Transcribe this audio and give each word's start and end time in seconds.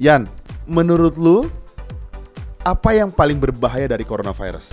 Yan, 0.00 0.24
menurut 0.64 1.20
lu 1.20 1.44
apa 2.64 2.96
yang 2.96 3.12
paling 3.12 3.36
berbahaya 3.36 3.84
dari 3.84 4.00
coronavirus? 4.00 4.72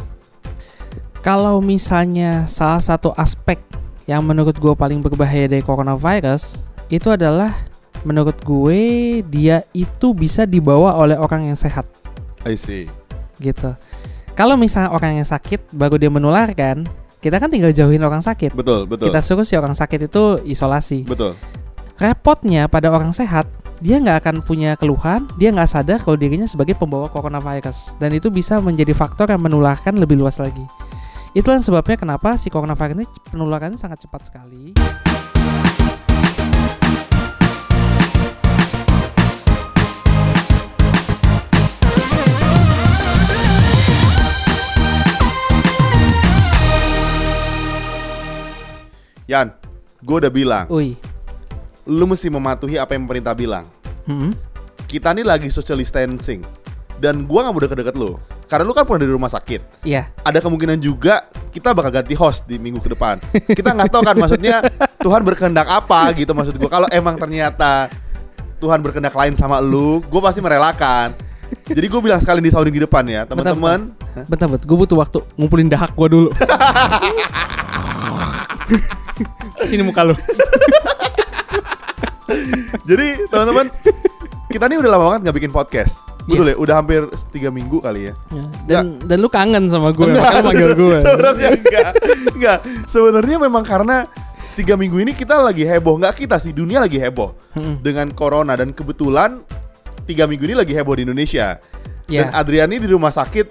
Kalau 1.20 1.60
misalnya 1.60 2.48
salah 2.48 2.80
satu 2.80 3.12
aspek 3.12 3.60
yang 4.08 4.24
menurut 4.24 4.56
gue 4.56 4.72
paling 4.72 5.04
berbahaya 5.04 5.52
dari 5.52 5.60
coronavirus 5.60 6.64
itu 6.88 7.12
adalah 7.12 7.52
menurut 8.08 8.40
gue 8.40 9.20
dia 9.28 9.68
itu 9.76 10.16
bisa 10.16 10.48
dibawa 10.48 10.96
oleh 10.96 11.20
orang 11.20 11.52
yang 11.52 11.60
sehat 11.60 11.84
I 12.48 12.56
see. 12.56 12.88
gitu. 13.44 13.76
Kalau 14.32 14.56
misalnya 14.56 14.96
orang 14.96 15.20
yang 15.20 15.28
sakit 15.28 15.76
baru 15.76 16.00
dia 16.00 16.08
menularkan, 16.08 16.88
kita 17.20 17.36
kan 17.44 17.52
tinggal 17.52 17.76
jauhin 17.76 18.00
orang 18.00 18.24
sakit. 18.24 18.56
Betul, 18.56 18.88
betul. 18.88 19.12
Kita 19.12 19.20
suruh 19.20 19.44
si 19.44 19.60
orang 19.60 19.76
sakit 19.76 20.08
itu 20.08 20.40
isolasi. 20.48 21.04
Betul. 21.04 21.36
Repotnya 21.98 22.70
pada 22.70 22.94
orang 22.94 23.10
sehat, 23.10 23.50
dia 23.82 23.98
nggak 23.98 24.22
akan 24.22 24.36
punya 24.46 24.78
keluhan, 24.78 25.26
dia 25.42 25.50
nggak 25.50 25.66
sadar 25.66 25.98
kalau 25.98 26.14
dirinya 26.14 26.46
sebagai 26.46 26.78
pembawa 26.78 27.10
coronavirus, 27.10 27.98
dan 27.98 28.14
itu 28.14 28.30
bisa 28.30 28.62
menjadi 28.62 28.94
faktor 28.94 29.34
yang 29.34 29.42
menularkan 29.42 29.98
lebih 29.98 30.14
luas 30.14 30.38
lagi. 30.38 30.62
Itulah 31.34 31.58
sebabnya 31.58 31.98
kenapa 31.98 32.38
si 32.38 32.54
coronavirus 32.54 33.02
ini 33.02 33.06
penularannya 33.34 33.82
sangat 33.82 34.06
cepat 34.06 34.30
sekali. 34.30 34.78
Yan, 49.26 49.50
gue 50.06 50.18
udah 50.22 50.30
bilang, 50.30 50.70
Ui, 50.70 50.94
lu 51.88 52.06
mesti 52.06 52.28
mematuhi 52.28 52.76
apa 52.76 52.94
yang 52.94 53.08
pemerintah 53.08 53.34
bilang. 53.34 53.66
Hmm. 54.04 54.36
Kita 54.88 55.16
nih 55.16 55.24
lagi 55.24 55.48
social 55.52 55.80
distancing 55.80 56.44
dan 57.00 57.24
gua 57.24 57.48
nggak 57.48 57.54
mau 57.56 57.62
deket-deket 57.64 57.96
lu. 57.96 58.20
Karena 58.48 58.64
lu 58.64 58.72
kan 58.72 58.88
pernah 58.88 59.04
di 59.04 59.12
rumah 59.12 59.28
sakit. 59.28 59.84
iya, 59.84 60.08
Ada 60.24 60.40
kemungkinan 60.40 60.80
juga 60.80 61.28
kita 61.52 61.76
bakal 61.76 61.92
ganti 61.92 62.16
host 62.16 62.48
di 62.48 62.56
minggu 62.56 62.80
ke 62.80 62.96
depan. 62.96 63.20
Kita 63.44 63.76
nggak 63.76 63.92
tahu 63.92 64.08
kan 64.08 64.16
maksudnya 64.24 64.64
Tuhan 65.04 65.20
berkehendak 65.28 65.68
apa 65.68 66.16
gitu 66.16 66.32
maksud 66.32 66.56
gua. 66.56 66.72
Kalau 66.72 66.88
emang 66.96 67.20
ternyata 67.20 67.92
Tuhan 68.58 68.82
berkehendak 68.82 69.14
lain 69.14 69.38
sama 69.38 69.62
lu, 69.62 70.02
gue 70.02 70.22
pasti 70.24 70.42
merelakan. 70.42 71.14
Jadi 71.68 71.86
gue 71.86 72.02
bilang 72.02 72.18
sekali 72.18 72.42
di 72.42 72.50
sounding 72.50 72.74
di 72.74 72.82
depan 72.84 73.06
ya, 73.06 73.24
teman-teman. 73.24 73.94
Hah? 74.18 74.26
bentar, 74.26 74.50
bentar, 74.50 74.66
gue 74.66 74.78
butuh 74.82 74.98
waktu 74.98 75.20
ngumpulin 75.38 75.70
dahak 75.70 75.94
gue 75.94 76.08
dulu. 76.10 76.30
Sini 79.70 79.86
muka 79.86 80.02
lu. 80.08 80.16
Jadi 82.84 83.08
teman-teman, 83.28 83.68
kita 84.48 84.66
nih 84.66 84.78
udah 84.78 84.92
lama 84.92 85.04
banget 85.10 85.22
nggak 85.28 85.38
bikin 85.38 85.52
podcast. 85.52 86.00
Betul 86.28 86.52
ya, 86.52 86.56
udah 86.60 86.76
hampir 86.78 87.08
tiga 87.32 87.48
minggu 87.48 87.80
kali 87.80 88.12
ya. 88.12 88.14
Ya, 88.68 88.84
Dan 88.84 89.00
dan 89.08 89.18
lu 89.18 89.32
kangen 89.32 89.72
sama 89.72 89.96
gue, 89.96 90.12
makanya 90.12 90.36
lu 90.36 90.44
manggil 90.44 90.72
gue. 90.76 90.98
Sebenarnya 91.06 91.50
enggak, 91.56 91.88
enggak. 92.36 92.60
Sebenarnya 92.84 93.38
memang 93.40 93.64
karena 93.64 94.04
tiga 94.54 94.76
minggu 94.76 95.00
ini 95.00 95.16
kita 95.16 95.40
lagi 95.40 95.64
heboh, 95.64 95.96
nggak 95.96 96.20
kita 96.20 96.36
sih 96.36 96.52
dunia 96.52 96.80
lagi 96.80 97.00
heboh 97.00 97.32
Hmm. 97.56 97.80
dengan 97.80 98.12
corona 98.12 98.54
dan 98.54 98.76
kebetulan 98.76 99.40
tiga 100.04 100.28
minggu 100.28 100.46
ini 100.46 100.56
lagi 100.58 100.76
heboh 100.76 100.94
di 100.94 101.08
Indonesia. 101.08 101.64
Dan 102.04 102.28
Ya. 102.28 102.32
Adriani 102.34 102.76
di 102.78 102.88
rumah 102.88 103.10
sakit 103.10 103.48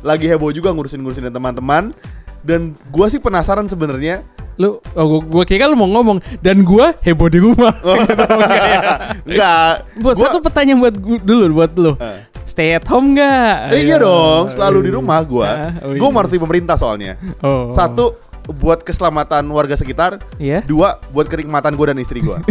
lagi 0.00 0.24
heboh 0.24 0.48
juga 0.48 0.72
ngurusin-ngurusin 0.72 1.28
teman-teman. 1.28 1.92
Dan 2.40 2.72
gua 2.88 3.08
sih 3.08 3.16
penasaran 3.16 3.64
sebenarnya. 3.64 4.24
Lu, 4.54 4.78
oh, 4.78 5.04
gua, 5.08 5.20
gua 5.20 5.44
kira 5.44 5.66
lu 5.66 5.74
mau 5.74 5.90
ngomong 5.90 6.22
dan 6.38 6.62
gua 6.62 6.94
heboh 7.00 7.26
di 7.26 7.38
rumah. 7.38 7.74
Enggak. 9.26 9.72
buat 9.98 10.14
Gua- 10.14 10.24
satu 10.24 10.38
pertanyaan 10.40 10.78
buat 10.78 10.94
gua 10.94 11.18
dulu 11.18 11.44
buat 11.54 11.72
lu. 11.74 11.92
Eh. 11.96 12.20
Stay 12.44 12.70
at 12.70 12.84
home 12.84 13.16
nggak? 13.16 13.72
Eh, 13.72 13.88
iya 13.88 13.96
dong, 13.96 14.46
selalu 14.46 14.84
di 14.84 14.90
rumah 14.92 15.16
gua. 15.24 15.72
Ah, 15.72 15.72
oh 15.82 15.96
Gua 15.96 16.06
iya. 16.06 16.12
mengerti 16.12 16.36
pemerintah 16.36 16.76
soalnya. 16.76 17.16
Oh. 17.40 17.72
Satu 17.72 18.14
buat 18.46 18.84
keselamatan 18.84 19.48
warga 19.48 19.72
sekitar, 19.72 20.20
Iya. 20.36 20.60
Dua 20.62 21.00
buat 21.10 21.24
kenikmatan 21.24 21.72
gue 21.72 21.86
dan 21.88 21.96
istri 21.96 22.20
gue. 22.20 22.36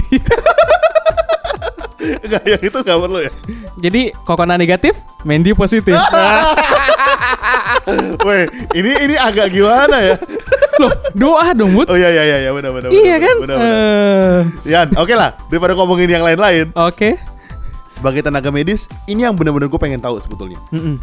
Enggak, 2.03 2.43
yang 2.43 2.59
itu 2.59 2.73
nggak 2.75 2.99
perlu 2.99 3.19
ya. 3.21 3.31
Jadi 3.79 4.01
Kokona 4.25 4.57
negatif, 4.57 4.97
Mandy 5.23 5.53
positif. 5.53 5.95
Weh, 8.23 8.47
ini 8.71 8.91
ini 9.03 9.15
agak 9.19 9.51
gimana 9.51 9.99
ya? 9.99 10.15
Loh, 10.79 10.91
doa 11.13 11.51
dong, 11.53 11.75
Bud. 11.75 11.91
Oh 11.91 11.97
iya 11.99 12.09
iya 12.09 12.23
iya, 12.39 12.51
benar 12.55 12.71
benar. 12.71 12.89
iya 12.89 13.15
benar, 13.15 13.17
kan? 13.19 13.35
Benar, 13.43 13.57
benar. 13.59 13.75
Eh, 13.75 14.39
Yan, 14.71 14.87
oke 14.95 15.13
lah. 15.13 15.35
Daripada 15.51 15.75
ngomongin 15.75 16.09
yang 16.09 16.23
lain-lain, 16.25 16.71
Oke. 16.73 17.19
sebagai 17.91 18.25
tenaga 18.25 18.49
medis, 18.49 18.87
ini 19.05 19.27
yang 19.27 19.35
benar-benar 19.37 19.67
gue 19.69 19.77
pengen 19.77 20.01
tahu 20.01 20.17
sebetulnya. 20.23 20.57
Mm-mm. 20.71 20.97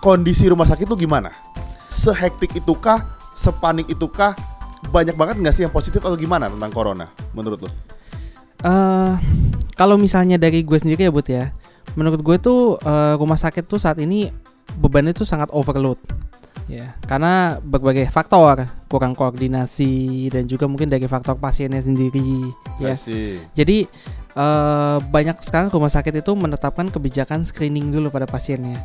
Kondisi 0.00 0.46
rumah 0.46 0.68
sakit 0.68 0.86
tuh 0.86 0.96
gimana? 0.96 1.32
Sehektik 1.90 2.54
itukah? 2.54 3.02
Sepanik 3.34 3.88
itukah? 3.90 4.36
Banyak 4.92 5.16
banget 5.16 5.40
nggak 5.40 5.54
sih 5.56 5.62
yang 5.66 5.74
positif 5.74 6.00
atau 6.00 6.16
gimana 6.16 6.48
tentang 6.48 6.70
corona 6.72 7.08
menurut 7.34 7.64
lo? 7.64 7.70
Eh, 8.60 9.12
kalau 9.74 9.96
misalnya 9.96 10.36
dari 10.36 10.62
gue 10.62 10.78
sendiri 10.78 11.08
ya, 11.08 11.12
Bud 11.12 11.26
ya. 11.26 11.52
Menurut 11.98 12.22
gue 12.22 12.36
tuh 12.38 12.78
eh, 12.78 13.14
rumah 13.18 13.36
sakit 13.40 13.66
tuh 13.66 13.80
saat 13.82 13.98
ini 13.98 14.30
bebannya 14.78 15.16
tuh 15.16 15.26
sangat 15.26 15.50
overload. 15.50 15.98
Ya, 16.70 16.94
karena 17.02 17.58
berbagai 17.58 18.06
faktor, 18.14 18.62
kurang 18.86 19.18
koordinasi 19.18 20.30
dan 20.30 20.46
juga 20.46 20.70
mungkin 20.70 20.86
dari 20.86 21.02
faktor 21.10 21.34
pasiennya 21.34 21.82
sendiri, 21.82 22.46
ya. 22.78 22.94
Jadi 23.50 23.90
eh, 24.32 24.96
banyak 25.00 25.36
sekarang 25.38 25.68
rumah 25.68 25.88
sakit 25.88 26.12
itu 26.16 26.32
menetapkan 26.32 26.86
kebijakan 26.86 27.42
screening 27.42 27.90
dulu 27.90 28.08
pada 28.08 28.24
pasiennya. 28.24 28.78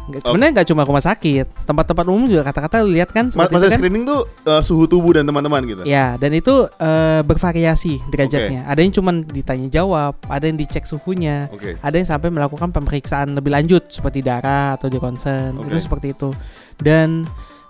Nggak- 0.00 0.26
Sebenarnya 0.26 0.52
nggak 0.52 0.68
cuma 0.68 0.82
rumah 0.82 1.00
sakit, 1.00 1.46
tempat-tempat 1.64 2.04
umum 2.04 2.26
juga 2.26 2.42
kata-kata 2.42 2.82
lihat 2.82 3.10
kan 3.10 3.30
seperti 3.30 3.52
Masa 3.52 3.68
kan. 3.68 3.78
screening 3.78 4.04
tuh 4.04 4.20
eh, 4.44 4.58
suhu 4.60 4.84
tubuh 4.84 5.14
dan 5.14 5.24
teman-teman 5.24 5.62
gitu. 5.64 5.82
Ya, 5.84 6.16
dan 6.16 6.32
itu 6.32 6.50
eh, 6.66 7.20
bervariasi 7.22 8.00
derajatnya. 8.08 8.66
Ada 8.66 8.80
yang 8.80 8.92
cuma 8.92 9.10
ditanya 9.14 9.68
jawab, 9.70 10.18
ada 10.24 10.44
yang 10.44 10.56
dicek 10.56 10.82
suhunya, 10.82 11.46
Oke. 11.48 11.78
ada 11.78 11.94
yang 11.94 12.08
sampai 12.08 12.28
melakukan 12.28 12.70
pemeriksaan 12.70 13.34
lebih 13.34 13.50
lanjut 13.50 13.86
seperti 13.88 14.20
darah 14.20 14.74
atau 14.74 14.86
di 14.86 14.96
ronsen. 14.96 15.54
Oke. 15.54 15.70
Itu 15.70 15.78
seperti 15.78 16.06
itu. 16.12 16.30
Dan 16.76 17.28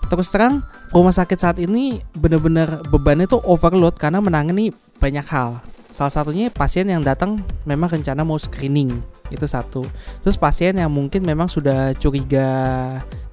terus 0.09 0.33
terang 0.33 0.65
rumah 0.91 1.13
sakit 1.13 1.37
saat 1.37 1.59
ini 1.61 2.01
benar-benar 2.15 2.83
bebannya 2.89 3.29
tuh 3.29 3.43
overload 3.45 3.95
karena 3.95 4.19
menangani 4.19 4.73
banyak 4.97 5.27
hal. 5.27 5.61
Salah 5.91 6.11
satunya 6.11 6.49
pasien 6.55 6.87
yang 6.87 7.03
datang 7.03 7.43
memang 7.67 7.91
rencana 7.91 8.23
mau 8.23 8.39
screening 8.39 8.95
itu 9.31 9.47
satu. 9.47 9.83
Terus 10.23 10.39
pasien 10.39 10.79
yang 10.79 10.91
mungkin 10.91 11.27
memang 11.27 11.51
sudah 11.51 11.95
curiga 11.99 12.49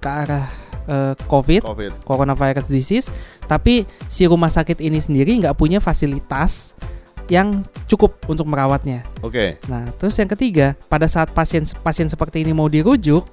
ke 0.01 0.09
arah 0.09 0.45
eh, 0.89 1.13
COVID 1.29 1.61
Covid. 1.65 1.91
coronavirus 2.05 2.69
disease, 2.69 3.13
tapi 3.45 3.85
si 4.09 4.25
rumah 4.25 4.49
sakit 4.49 4.81
ini 4.81 4.97
sendiri 4.97 5.37
nggak 5.37 5.57
punya 5.57 5.77
fasilitas 5.77 6.73
yang 7.27 7.61
cukup 7.85 8.17
untuk 8.31 8.47
merawatnya. 8.47 9.03
Oke. 9.19 9.59
Nah, 9.67 9.91
terus 9.99 10.15
yang 10.15 10.31
ketiga, 10.31 10.79
pada 10.87 11.05
saat 11.11 11.27
pasien 11.35 11.67
pasien 11.83 12.07
seperti 12.07 12.41
ini 12.41 12.55
mau 12.55 12.71
dirujuk, 12.71 13.27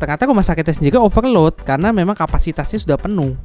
ternyata 0.00 0.24
rumah 0.24 0.44
sakitnya 0.44 0.74
sendiri 0.74 0.96
overload 0.96 1.60
karena 1.62 1.92
memang 1.92 2.16
kapasitasnya 2.16 2.80
sudah 2.80 2.98
penuh 2.98 3.36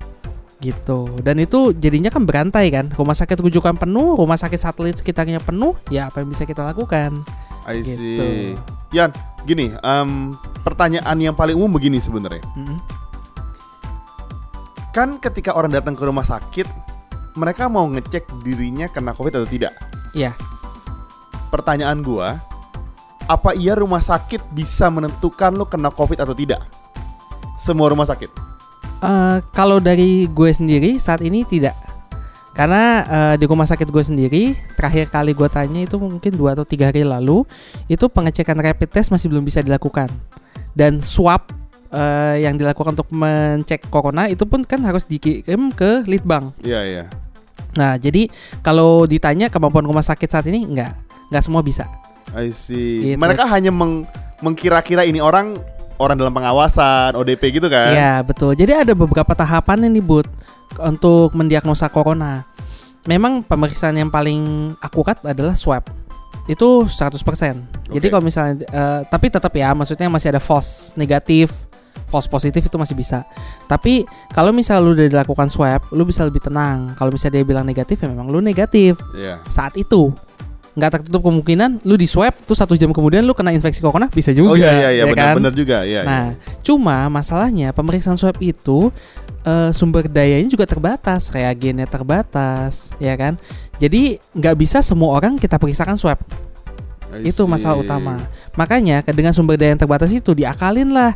gitu 0.61 1.09
dan 1.25 1.41
itu 1.41 1.73
jadinya 1.73 2.13
kan 2.13 2.23
berantai 2.23 2.69
kan 2.69 2.93
rumah 2.93 3.17
sakit 3.17 3.41
rujukan 3.41 3.75
penuh 3.75 4.13
rumah 4.13 4.37
sakit 4.37 4.61
satelit 4.61 4.95
sekitarnya 4.95 5.41
penuh 5.41 5.73
ya 5.89 6.07
apa 6.13 6.21
yang 6.21 6.29
bisa 6.29 6.45
kita 6.45 6.61
lakukan 6.61 7.25
I 7.61 7.85
Gitu. 7.85 7.93
see. 7.93 8.57
Yan, 8.91 9.13
gini, 9.45 9.69
em, 9.85 10.33
pertanyaan 10.65 11.13
yang 11.21 11.37
paling 11.37 11.53
umum 11.55 11.77
begini 11.77 12.01
sebenarnya. 12.01 12.41
Mm-mm. 12.57 12.77
Kan 14.91 15.21
ketika 15.23 15.55
orang 15.55 15.71
datang 15.71 15.95
ke 15.95 16.03
rumah 16.03 16.25
sakit, 16.25 16.67
mereka 17.39 17.71
mau 17.71 17.87
ngecek 17.87 18.27
dirinya 18.43 18.91
kena 18.91 19.15
COVID 19.15 19.39
atau 19.39 19.47
tidak. 19.47 19.71
ya 20.11 20.35
Pertanyaan 21.47 22.03
gua, 22.03 22.35
apa 23.29 23.55
iya 23.55 23.77
rumah 23.79 24.03
sakit 24.03 24.51
bisa 24.51 24.91
menentukan 24.91 25.55
lo 25.55 25.63
kena 25.63 25.87
COVID 25.87 26.19
atau 26.19 26.35
tidak? 26.35 26.59
Semua 27.55 27.87
rumah 27.87 28.03
sakit. 28.09 28.50
Eh, 29.01 29.37
kalau 29.57 29.81
dari 29.81 30.29
gue 30.29 30.51
sendiri 30.53 31.01
saat 31.01 31.25
ini 31.25 31.41
tidak 31.41 31.73
karena 32.53 32.83
eh, 33.01 33.35
di 33.41 33.49
rumah 33.49 33.65
sakit 33.65 33.89
gue 33.89 34.03
sendiri 34.05 34.43
terakhir 34.77 35.09
kali 35.09 35.33
gue 35.33 35.49
tanya 35.49 35.81
itu 35.81 35.97
mungkin 35.97 36.29
dua 36.37 36.53
atau 36.53 36.61
tiga 36.61 36.93
hari 36.93 37.01
lalu 37.01 37.41
itu 37.89 38.05
pengecekan 38.05 38.61
rapid 38.61 38.93
test 38.93 39.09
masih 39.09 39.33
belum 39.33 39.41
bisa 39.41 39.65
dilakukan 39.65 40.05
dan 40.77 41.01
swab 41.01 41.49
eh, 41.89 42.45
yang 42.45 42.61
dilakukan 42.61 42.93
untuk 42.93 43.09
mencek 43.09 43.89
corona 43.89 44.29
itu 44.29 44.45
pun 44.45 44.61
kan 44.61 44.85
harus 44.85 45.09
dikirim 45.09 45.73
ke 45.73 46.05
litbang 46.05 46.53
Iya, 46.61 46.81
iya. 46.85 47.03
nah 47.73 47.97
jadi 47.97 48.29
kalau 48.61 49.09
ditanya 49.09 49.49
kemampuan 49.49 49.89
rumah 49.89 50.05
sakit 50.05 50.29
saat 50.29 50.45
ini 50.45 50.61
nggak 50.77 50.91
nggak 51.33 51.41
semua 51.41 51.65
bisa 51.65 51.89
I 52.37 52.53
see. 52.53 53.11
Gitu. 53.11 53.17
Mereka 53.17 53.43
hanya 53.49 53.73
meng- 53.73 54.05
mengkira-kira 54.39 55.03
ini 55.03 55.19
orang 55.19 55.57
orang 56.01 56.17
dalam 56.17 56.33
pengawasan, 56.33 57.13
ODP 57.13 57.61
gitu 57.61 57.69
kan? 57.69 57.93
Iya 57.93 58.13
betul. 58.25 58.57
Jadi 58.57 58.73
ada 58.73 58.93
beberapa 58.97 59.31
tahapan 59.31 59.85
nih 59.85 60.01
Bud 60.01 60.25
untuk 60.81 61.37
mendiagnosa 61.37 61.87
corona. 61.87 62.41
Memang 63.05 63.41
pemeriksaan 63.41 63.97
yang 63.97 64.09
paling 64.09 64.73
akurat 64.77 65.17
adalah 65.21 65.53
swab. 65.53 65.85
Itu 66.45 66.89
100%. 66.89 67.21
Jadi 67.89 68.05
Oke. 68.07 68.11
kalau 68.11 68.23
misalnya 68.25 68.65
eh, 68.65 68.99
tapi 69.05 69.29
tetap 69.29 69.53
ya 69.53 69.73
maksudnya 69.73 70.09
masih 70.09 70.33
ada 70.33 70.41
false 70.41 70.93
negatif, 70.93 71.53
false 72.09 72.25
positif 72.27 72.61
itu 72.61 72.77
masih 72.77 72.93
bisa. 72.93 73.25
Tapi 73.65 74.05
kalau 74.33 74.51
misalnya 74.51 74.81
lu 74.85 74.91
udah 74.93 75.07
dilakukan 75.09 75.49
swab, 75.49 75.81
lu 75.93 76.03
bisa 76.03 76.25
lebih 76.25 76.41
tenang. 76.41 76.93
Kalau 76.93 77.09
misalnya 77.09 77.41
dia 77.41 77.45
bilang 77.45 77.65
negatif 77.65 78.01
ya 78.01 78.07
memang 78.09 78.29
lu 78.29 78.41
negatif 78.41 78.97
Iya. 79.13 79.41
saat 79.49 79.73
itu. 79.77 80.13
Nggak 80.71 80.89
tertutup 80.99 81.27
kemungkinan 81.27 81.83
lu 81.83 81.99
di 81.99 82.07
swab 82.07 82.31
tuh 82.47 82.55
satu 82.55 82.79
jam 82.79 82.95
kemudian 82.95 83.27
lu 83.27 83.35
kena 83.35 83.51
infeksi 83.51 83.83
corona 83.83 84.07
bisa 84.07 84.31
juga. 84.31 84.55
Oh 84.55 84.57
iya 84.57 84.71
iya 84.71 84.89
iya 84.95 85.03
ya 85.03 85.11
benar 85.11 85.27
kan? 85.27 85.35
benar 85.43 85.53
juga 85.55 85.77
iya. 85.83 86.01
Nah, 86.07 86.25
cuma 86.63 87.11
masalahnya 87.11 87.75
pemeriksaan 87.75 88.15
swab 88.15 88.39
itu 88.39 88.87
eh, 89.43 89.71
sumber 89.75 90.07
dayanya 90.07 90.47
juga 90.47 90.63
terbatas, 90.63 91.27
reagennya 91.35 91.87
terbatas, 91.87 92.95
ya 93.03 93.11
kan? 93.19 93.35
Jadi 93.81 94.21
nggak 94.31 94.55
bisa 94.55 94.79
semua 94.79 95.11
orang 95.17 95.35
kita 95.35 95.59
periksakan 95.59 95.99
swab. 95.99 96.19
I 97.11 97.27
Itu 97.27 97.43
masalah 97.43 97.83
utama. 97.83 98.23
Makanya 98.55 99.03
dengan 99.11 99.35
sumber 99.35 99.59
daya 99.59 99.75
yang 99.75 99.81
terbatas 99.83 100.15
itu 100.15 100.31
diakalin 100.31 100.95
lah 100.95 101.11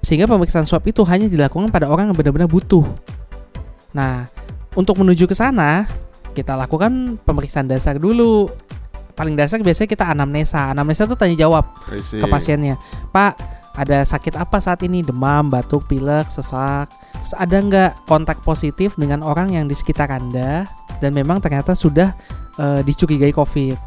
sehingga 0.00 0.24
pemeriksaan 0.28 0.64
swab 0.64 0.84
itu 0.88 1.04
hanya 1.04 1.28
dilakukan 1.28 1.68
pada 1.68 1.88
orang 1.88 2.08
yang 2.08 2.16
benar-benar 2.16 2.48
butuh. 2.48 2.84
Nah, 3.92 4.28
untuk 4.72 5.00
menuju 5.00 5.28
ke 5.28 5.36
sana 5.36 5.84
kita 6.34 6.56
lakukan 6.58 7.20
pemeriksaan 7.22 7.68
dasar 7.68 7.96
dulu. 7.96 8.50
Paling 9.14 9.38
dasar 9.38 9.62
biasanya 9.62 9.88
kita 9.88 10.04
anamnesa. 10.10 10.74
Anamnesa 10.74 11.06
itu 11.06 11.14
tanya 11.14 11.38
jawab 11.38 11.70
ke 12.18 12.26
pasiennya. 12.26 12.74
Pak, 13.14 13.32
ada 13.74 14.02
sakit 14.02 14.34
apa 14.34 14.58
saat 14.58 14.82
ini? 14.82 15.02
Demam, 15.02 15.46
batuk, 15.50 15.86
pilek, 15.86 16.30
sesak. 16.30 16.90
Terus 17.22 17.34
ada 17.34 17.56
nggak 17.58 17.92
kontak 18.10 18.42
positif 18.42 18.98
dengan 18.98 19.22
orang 19.22 19.54
yang 19.54 19.70
di 19.70 19.74
sekitar 19.74 20.10
Anda 20.10 20.66
dan 20.98 21.14
memang 21.14 21.38
ternyata 21.38 21.78
sudah 21.78 22.10
eh, 22.58 22.80
dicurigai 22.82 23.30
COVID. 23.30 23.78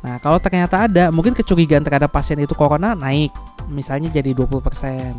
Nah, 0.00 0.16
kalau 0.24 0.40
ternyata 0.40 0.88
ada, 0.88 1.12
mungkin 1.12 1.36
kecurigaan 1.36 1.84
terhadap 1.84 2.08
pasien 2.08 2.40
itu 2.40 2.56
corona 2.56 2.96
naik, 2.96 3.28
misalnya 3.68 4.08
jadi 4.08 4.32
20%. 4.32 5.12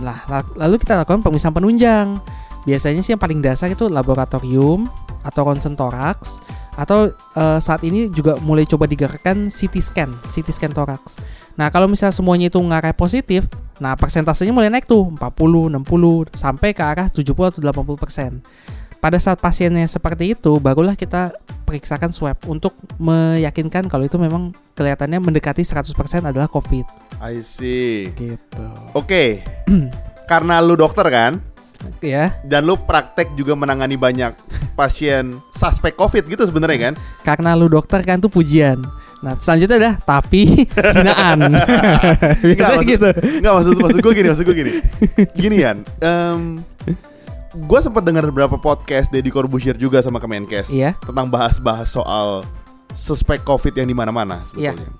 Nah, 0.00 0.18
la- 0.24 0.56
lalu 0.56 0.80
kita 0.80 0.96
lakukan 0.96 1.20
pemeriksaan 1.20 1.52
penunjang. 1.52 2.16
Biasanya 2.64 3.00
sih 3.04 3.12
yang 3.12 3.20
paling 3.20 3.44
dasar 3.44 3.68
itu 3.68 3.88
laboratorium 3.92 4.88
atau 5.20 5.40
ronsen 5.44 5.76
toraks 5.76 6.40
atau 6.80 7.12
eh, 7.12 7.58
saat 7.60 7.84
ini 7.84 8.08
juga 8.08 8.40
mulai 8.40 8.64
coba 8.64 8.88
digerakkan 8.88 9.52
CT 9.52 9.74
scan, 9.84 10.08
CT 10.24 10.48
scan 10.48 10.72
toraks. 10.72 11.20
Nah, 11.60 11.68
kalau 11.68 11.84
misalnya 11.84 12.16
semuanya 12.16 12.48
itu 12.48 12.56
ngarah 12.56 12.96
positif, 12.96 13.44
nah 13.76 13.92
persentasenya 13.92 14.48
mulai 14.48 14.72
naik 14.72 14.88
tuh 14.88 15.12
40, 15.12 15.76
60 15.76 16.32
sampai 16.32 16.72
ke 16.72 16.80
arah 16.80 17.12
70 17.12 17.36
atau 17.52 17.60
80%. 17.60 18.40
Pada 19.00 19.16
saat 19.20 19.40
pasiennya 19.40 19.84
seperti 19.84 20.32
itu, 20.36 20.56
barulah 20.60 20.96
kita 20.96 21.36
periksakan 21.68 22.12
swab 22.12 22.36
untuk 22.48 22.76
meyakinkan 23.00 23.88
kalau 23.88 24.04
itu 24.04 24.16
memang 24.16 24.52
kelihatannya 24.76 25.20
mendekati 25.20 25.64
100% 25.64 25.92
adalah 26.24 26.48
COVID. 26.48 26.84
I 27.20 27.44
see. 27.44 28.12
Gitu. 28.16 28.66
Oke. 28.96 29.44
Karena 30.30 30.60
lu 30.64 30.76
dokter 30.76 31.04
kan 31.08 31.42
Ya, 31.98 32.36
dan 32.42 32.64
lu 32.64 32.76
praktek 32.76 33.32
juga 33.32 33.52
menangani 33.52 33.96
banyak 33.96 34.36
pasien 34.74 35.40
suspek 35.50 35.92
COVID 35.94 36.28
gitu 36.28 36.44
sebenarnya 36.44 36.92
kan? 36.92 36.94
karena 37.22 37.52
lu 37.52 37.66
dokter 37.66 38.00
kan 38.00 38.16
tuh 38.16 38.28
pujian. 38.28 38.80
Nah, 39.20 39.36
selanjutnya 39.36 39.76
adalah 39.78 39.96
tapi 39.98 40.64
hinaan. 40.96 41.40
Biasanya 42.40 42.80
maksud- 42.80 42.88
gitu. 42.88 43.08
Enggak 43.38 43.52
maksud 43.54 43.72
maksud 43.76 44.00
gue 44.00 44.12
gini, 44.14 44.28
maksud 44.28 44.44
gue 44.44 44.56
gini. 44.56 44.72
Gini 45.34 45.56
Yan, 45.58 45.78
gue 47.50 47.80
sempat 47.80 48.00
dengar 48.00 48.24
beberapa 48.24 48.56
podcast 48.56 49.08
Deddy 49.08 49.28
Corbuzier 49.28 49.74
juga 49.74 50.00
sama 50.00 50.16
Kemenkes 50.16 50.68
Iya. 50.70 50.96
tentang 51.00 51.28
bahas-bahas 51.28 51.88
soal 51.88 52.44
suspek 52.92 53.40
COVID 53.40 53.72
yang 53.74 53.86
di 53.86 53.94
mana-mana 53.94 54.40
Iya. 54.52 54.72
sebetulnya. 54.72 54.92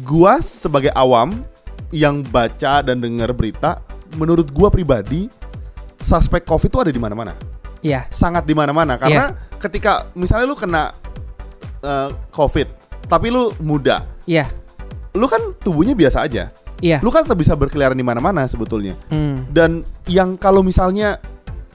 Gua 0.00 0.38
sebagai 0.38 0.94
awam 0.94 1.42
yang 1.90 2.22
baca 2.22 2.78
dan 2.80 2.96
dengar 2.96 3.30
berita, 3.30 3.82
menurut 4.16 4.50
gua 4.50 4.70
pribadi 4.72 5.30
suspek 6.00 6.42
COVID 6.48 6.68
itu 6.70 6.80
ada 6.80 6.92
di 6.92 7.00
mana-mana. 7.00 7.36
Iya. 7.80 8.08
Sangat 8.12 8.44
di 8.44 8.52
mana-mana 8.52 8.96
karena 9.00 9.32
ketika 9.56 10.08
misalnya 10.16 10.46
lu 10.48 10.56
kena 10.56 10.92
eh, 11.80 12.08
COVID, 12.32 12.68
tapi 13.08 13.32
lu 13.32 13.52
muda, 13.60 14.04
Iya. 14.28 14.48
lu 15.16 15.24
kan 15.28 15.40
tubuhnya 15.64 15.96
biasa 15.96 16.24
aja. 16.24 16.52
Iya. 16.80 17.00
Lu 17.04 17.12
kan 17.12 17.24
tetap 17.24 17.36
bisa 17.36 17.52
berkeliaran 17.56 17.96
di 17.96 18.04
mana-mana 18.04 18.48
sebetulnya. 18.48 18.96
Hmm. 19.12 19.44
Dan 19.52 19.84
yang 20.08 20.36
kalau 20.40 20.64
misalnya 20.64 21.20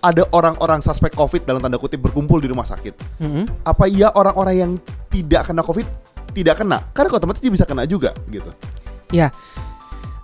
ada 0.06 0.26
orang-orang 0.34 0.82
suspek 0.86 1.14
COVID 1.18 1.50
dalam 1.50 1.62
tanda 1.62 1.82
kutip 1.82 1.98
berkumpul 1.98 2.38
di 2.38 2.46
rumah 2.46 2.66
sakit, 2.66 2.94
Mm-mm. 3.18 3.50
apa 3.66 3.90
iya 3.90 4.14
orang-orang 4.14 4.54
yang 4.54 4.72
tidak 5.10 5.50
kena 5.50 5.66
COVID 5.66 5.88
tidak 6.38 6.62
kena? 6.62 6.86
Karena 6.94 7.18
otomatis 7.18 7.42
dia 7.42 7.50
bisa 7.50 7.66
kena 7.66 7.90
juga 7.90 8.14
gitu. 8.30 8.54
Ya. 9.10 9.34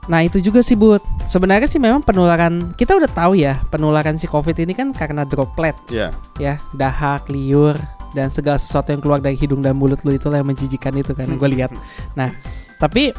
Nah 0.09 0.25
itu 0.25 0.41
juga 0.41 0.65
sih 0.65 0.73
Bud. 0.73 1.01
Sebenarnya 1.29 1.69
sih 1.69 1.77
memang 1.77 2.01
penularan 2.01 2.73
Kita 2.73 2.97
udah 2.97 3.07
tahu 3.07 3.37
ya 3.37 3.61
Penularan 3.69 4.17
si 4.17 4.25
covid 4.25 4.57
ini 4.57 4.73
kan 4.73 4.89
karena 4.97 5.21
droplets. 5.21 5.93
Iya. 5.93 6.09
Ya 6.41 6.57
dahak, 6.73 7.29
liur 7.29 7.77
Dan 8.11 8.33
segala 8.33 8.57
sesuatu 8.57 8.89
yang 8.89 8.99
keluar 8.99 9.21
dari 9.21 9.37
hidung 9.37 9.61
dan 9.61 9.77
mulut 9.77 10.01
lu 10.01 10.17
Itulah 10.17 10.41
yang 10.41 10.49
menjijikan 10.49 10.97
itu 10.97 11.13
kan 11.13 11.29
Gue 11.37 11.49
lihat. 11.53 11.69
Nah 12.19 12.33
tapi 12.81 13.13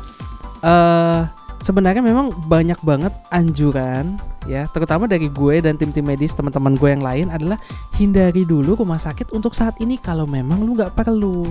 eh 0.67 1.21
sebenarnya 1.63 2.03
memang 2.03 2.35
banyak 2.51 2.83
banget 2.83 3.15
anjuran 3.31 4.19
ya 4.51 4.67
terutama 4.75 5.07
dari 5.07 5.31
gue 5.31 5.63
dan 5.63 5.79
tim-tim 5.79 6.03
medis 6.03 6.35
teman-teman 6.35 6.75
gue 6.75 6.91
yang 6.91 7.07
lain 7.07 7.31
adalah 7.31 7.55
hindari 7.95 8.43
dulu 8.43 8.75
rumah 8.75 8.99
sakit 8.99 9.31
untuk 9.31 9.55
saat 9.55 9.79
ini 9.79 9.95
kalau 10.03 10.27
memang 10.27 10.67
lu 10.67 10.75
nggak 10.75 10.99
perlu 10.99 11.47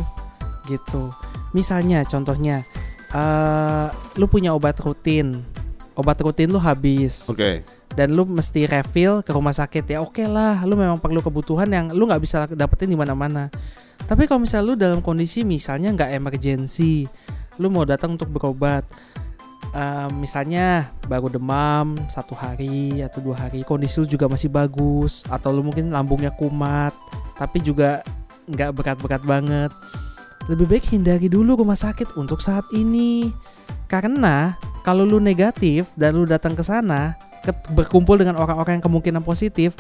gitu. 0.68 1.10
Misalnya 1.56 2.04
contohnya 2.04 2.68
eh 3.12 3.88
lu 4.18 4.26
punya 4.28 4.56
obat 4.56 4.80
rutin. 4.80 5.44
Obat 5.96 6.18
rutin 6.24 6.50
lu 6.52 6.60
habis. 6.60 7.28
Oke. 7.30 7.64
dan 7.92 8.08
lu 8.16 8.24
mesti 8.24 8.72
refill 8.72 9.20
ke 9.20 9.36
rumah 9.36 9.52
sakit 9.52 9.84
ya. 9.84 10.00
Oke 10.00 10.24
lah 10.24 10.64
lu 10.64 10.80
memang 10.80 10.96
perlu 10.96 11.20
kebutuhan 11.20 11.68
yang 11.68 11.86
lu 11.92 12.08
nggak 12.08 12.24
bisa 12.24 12.48
dapetin 12.48 12.88
di 12.88 12.96
mana-mana. 12.96 13.52
Tapi 14.08 14.32
kalau 14.32 14.48
misalnya 14.48 14.66
lu 14.72 14.76
dalam 14.80 15.00
kondisi 15.04 15.44
misalnya 15.44 15.92
nggak 15.92 16.16
emergency 16.16 17.12
lu 17.60 17.68
mau 17.68 17.84
datang 17.84 18.16
untuk 18.16 18.32
berobat 18.32 18.88
Eh, 19.72 20.10
misalnya 20.20 20.92
baru 21.08 21.32
demam 21.32 21.96
satu 22.12 22.36
hari 22.36 23.00
atau 23.08 23.24
dua 23.24 23.48
hari 23.48 23.64
kondisi 23.64 24.04
lu 24.04 24.08
juga 24.10 24.28
masih 24.28 24.52
bagus 24.52 25.24
atau 25.32 25.56
lu 25.56 25.64
mungkin 25.64 25.88
lambungnya 25.88 26.28
kumat 26.36 26.92
tapi 27.40 27.64
juga 27.64 28.04
nggak 28.52 28.72
berat-berat 28.76 29.24
banget 29.24 29.72
lebih 30.50 30.66
baik 30.66 30.86
hindari 30.90 31.28
dulu 31.30 31.60
rumah 31.62 31.78
sakit 31.78 32.18
untuk 32.18 32.42
saat 32.42 32.66
ini. 32.74 33.30
Karena 33.86 34.56
kalau 34.82 35.04
lu 35.04 35.20
negatif 35.20 35.92
dan 36.00 36.16
lu 36.18 36.24
datang 36.26 36.56
ke 36.56 36.64
sana 36.64 37.14
berkumpul 37.74 38.22
dengan 38.22 38.38
orang-orang 38.38 38.80
yang 38.80 38.86
kemungkinan 38.86 39.22
positif 39.26 39.76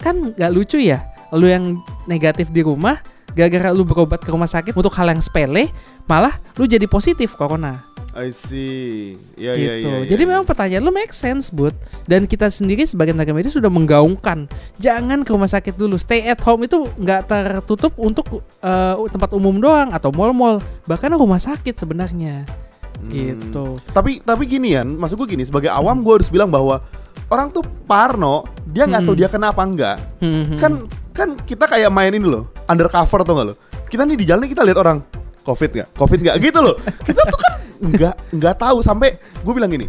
kan 0.00 0.32
nggak 0.32 0.52
lucu 0.52 0.78
ya? 0.78 1.02
Lu 1.34 1.50
yang 1.50 1.82
negatif 2.06 2.54
di 2.54 2.62
rumah 2.62 2.96
gara-gara 3.36 3.68
lu 3.74 3.84
berobat 3.84 4.24
ke 4.24 4.32
rumah 4.32 4.48
sakit 4.48 4.72
untuk 4.72 4.94
hal 4.96 5.12
yang 5.12 5.20
sepele 5.20 5.68
malah 6.08 6.32
lu 6.56 6.64
jadi 6.64 6.88
positif 6.88 7.36
corona 7.36 7.84
I 8.16 8.32
see. 8.32 9.20
Ya 9.36 9.52
ya 9.52 9.76
gitu. 9.76 9.88
ya. 9.92 9.96
ya, 10.00 10.08
Jadi 10.08 10.22
ya. 10.24 10.28
memang 10.32 10.44
pertanyaan 10.48 10.80
lu 10.80 10.88
make 10.88 11.12
sense, 11.12 11.52
Bud. 11.52 11.76
Dan 12.08 12.24
kita 12.24 12.48
sendiri 12.48 12.88
sebagai 12.88 13.12
tenaga 13.12 13.36
medis 13.36 13.52
sudah 13.52 13.68
menggaungkan, 13.68 14.48
jangan 14.80 15.20
ke 15.20 15.30
rumah 15.36 15.52
sakit 15.52 15.76
dulu. 15.76 16.00
Stay 16.00 16.24
at 16.24 16.40
home 16.40 16.64
itu 16.64 16.88
nggak 16.96 17.28
tertutup 17.28 17.92
untuk 18.00 18.40
eh, 18.64 18.94
tempat 19.12 19.30
umum 19.36 19.60
doang 19.60 19.92
atau 19.92 20.08
mall-mall, 20.16 20.64
bahkan 20.88 21.12
rumah 21.12 21.36
sakit 21.36 21.76
sebenarnya. 21.76 22.48
Hmm. 22.96 23.12
Gitu. 23.12 23.76
Tapi 23.92 24.24
tapi 24.24 24.42
gini 24.48 24.72
ya, 24.72 24.82
maksud 24.82 25.20
gue 25.20 25.36
gini 25.36 25.44
sebagai 25.44 25.68
awam 25.68 26.00
gue 26.00 26.16
harus 26.16 26.32
bilang 26.32 26.48
bahwa 26.48 26.80
orang 27.28 27.52
tuh 27.52 27.60
parno, 27.84 28.48
dia 28.64 28.88
nggak 28.88 29.04
tahu 29.04 29.12
Hmm. 29.12 29.20
dia 29.20 29.28
kena 29.28 29.46
apa 29.52 29.62
enggak. 29.62 29.96
Hmm, 30.24 30.56
hmm. 30.56 30.58
Kan 30.58 30.72
kan 31.12 31.28
kita 31.44 31.68
kayak 31.68 31.92
main 31.92 32.16
ini 32.16 32.24
loh, 32.24 32.48
undercover 32.64 33.20
tuh 33.28 33.36
nggak 33.36 33.46
lo? 33.52 33.54
Kita 33.86 34.08
nih 34.08 34.16
di 34.16 34.24
jalan 34.24 34.48
kita 34.48 34.64
lihat 34.64 34.80
orang 34.80 34.98
covid 35.46 35.70
nggak, 35.70 35.88
covid 35.94 36.18
nggak 36.20 36.36
gitu 36.42 36.58
loh. 36.58 36.74
Kita 37.00 37.22
tuh 37.22 37.38
kan 37.38 37.52
nggak 37.78 38.14
nggak 38.34 38.54
tahu 38.58 38.82
sampai 38.82 39.14
gue 39.16 39.52
bilang 39.54 39.70
gini, 39.70 39.86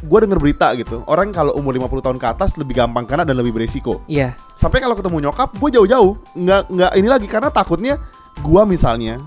gue 0.00 0.18
denger 0.22 0.38
berita 0.38 0.70
gitu, 0.78 1.02
orang 1.04 1.34
kalau 1.34 1.50
umur 1.58 1.74
50 1.74 1.90
tahun 2.00 2.16
ke 2.16 2.26
atas 2.30 2.54
lebih 2.54 2.78
gampang 2.78 3.02
kena 3.02 3.26
dan 3.26 3.34
lebih 3.34 3.50
beresiko. 3.50 4.06
Iya. 4.06 4.38
Sampai 4.54 4.78
kalau 4.78 4.94
ketemu 4.94 5.26
nyokap, 5.26 5.50
gue 5.52 5.70
jauh-jauh, 5.74 6.14
nggak 6.38 6.62
nggak 6.70 6.90
ini 6.94 7.08
lagi 7.10 7.26
karena 7.26 7.50
takutnya 7.50 7.98
gue 8.38 8.62
misalnya 8.64 9.18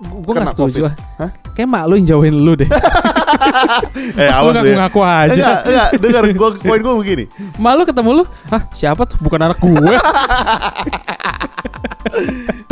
Gue 0.00 0.32
nggak 0.32 0.56
setuju. 0.56 0.88
COVID. 0.88 0.96
Hah? 1.20 1.30
Kayak 1.52 1.68
mak 1.68 1.84
lu 1.84 2.00
yang 2.00 2.08
jauhin 2.08 2.32
lu 2.32 2.56
deh. 2.56 2.64
eh 4.16 4.32
Lu 4.32 4.48
awas 4.48 4.64
deh. 4.64 4.72
ngaku 4.72 5.00
aja. 5.04 5.28
Enggak, 5.36 5.58
enggak, 5.68 5.88
dengar 6.00 6.22
gua 6.32 6.48
poin 6.72 6.80
gue 6.80 6.94
begini. 7.04 7.24
Mak 7.60 7.72
lu 7.76 7.82
ketemu 7.84 8.10
lu, 8.16 8.24
ah 8.48 8.64
siapa 8.72 9.04
tuh? 9.04 9.20
Bukan 9.20 9.36
anak 9.44 9.60
gue. 9.60 9.76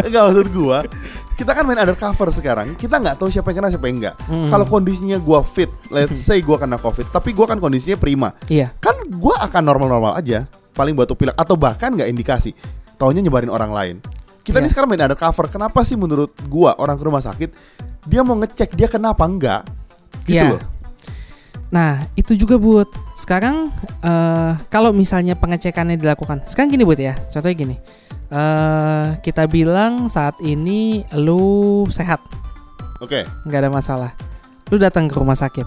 Enggak 0.09 0.23
maksud 0.31 0.49
gua. 0.57 0.79
Kita 1.39 1.55
kan 1.55 1.63
main 1.63 1.79
undercover 1.79 2.35
sekarang. 2.35 2.75
Kita 2.75 2.99
nggak 2.99 3.15
tahu 3.23 3.31
siapa 3.31 3.55
yang 3.55 3.63
kena 3.63 3.71
siapa 3.71 3.87
yang 3.87 4.03
enggak. 4.03 4.15
Hmm. 4.27 4.51
Kalau 4.51 4.67
kondisinya 4.67 5.23
gua 5.23 5.47
fit, 5.47 5.71
let's 5.87 6.19
say 6.19 6.43
gua 6.43 6.59
kena 6.59 6.75
covid, 6.75 7.07
tapi 7.15 7.31
gua 7.31 7.47
kan 7.47 7.63
kondisinya 7.63 7.95
prima. 7.95 8.35
Iya. 8.51 8.75
Kan 8.83 9.07
gua 9.07 9.39
akan 9.47 9.63
normal-normal 9.63 10.19
aja. 10.19 10.51
Paling 10.75 10.99
batuk 10.99 11.15
pilek 11.15 11.39
atau 11.39 11.55
bahkan 11.55 11.95
nggak 11.95 12.11
indikasi. 12.11 12.51
Taunya 12.99 13.23
nyebarin 13.23 13.55
orang 13.55 13.71
lain. 13.71 13.97
Kita 14.43 14.59
Iya. 14.59 14.67
nih 14.67 14.71
sekarang 14.75 14.91
main 14.91 14.99
undercover. 14.99 15.47
Kenapa 15.47 15.87
sih 15.87 15.95
menurut 15.95 16.35
gua 16.51 16.75
orang 16.75 16.99
ke 16.99 17.07
rumah 17.07 17.23
sakit 17.23 17.55
dia 18.03 18.27
mau 18.27 18.35
ngecek 18.35 18.75
dia 18.75 18.91
kenapa 18.91 19.23
enggak? 19.23 19.63
Gitu 20.27 20.43
Iya. 20.43 20.59
loh. 20.59 20.63
Nah, 21.69 22.09
itu 22.17 22.35
juga 22.35 22.59
Bud. 22.59 22.89
Sekarang 23.15 23.71
eh 24.03 24.53
kalau 24.75 24.91
misalnya 24.91 25.39
pengecekannya 25.39 25.95
dilakukan. 25.95 26.43
Sekarang 26.51 26.73
gini 26.73 26.83
Bud 26.83 26.99
ya. 26.99 27.15
Contohnya 27.31 27.55
gini. 27.55 27.77
Eh 28.29 29.07
kita 29.25 29.49
bilang 29.49 30.07
saat 30.09 30.37
ini 30.45 31.05
lu 31.17 31.85
sehat, 31.89 32.21
Oke. 33.01 33.25
nggak 33.49 33.61
ada 33.65 33.71
masalah. 33.73 34.13
Lu 34.69 34.77
datang 34.77 35.09
ke 35.09 35.17
rumah 35.17 35.37
sakit. 35.37 35.65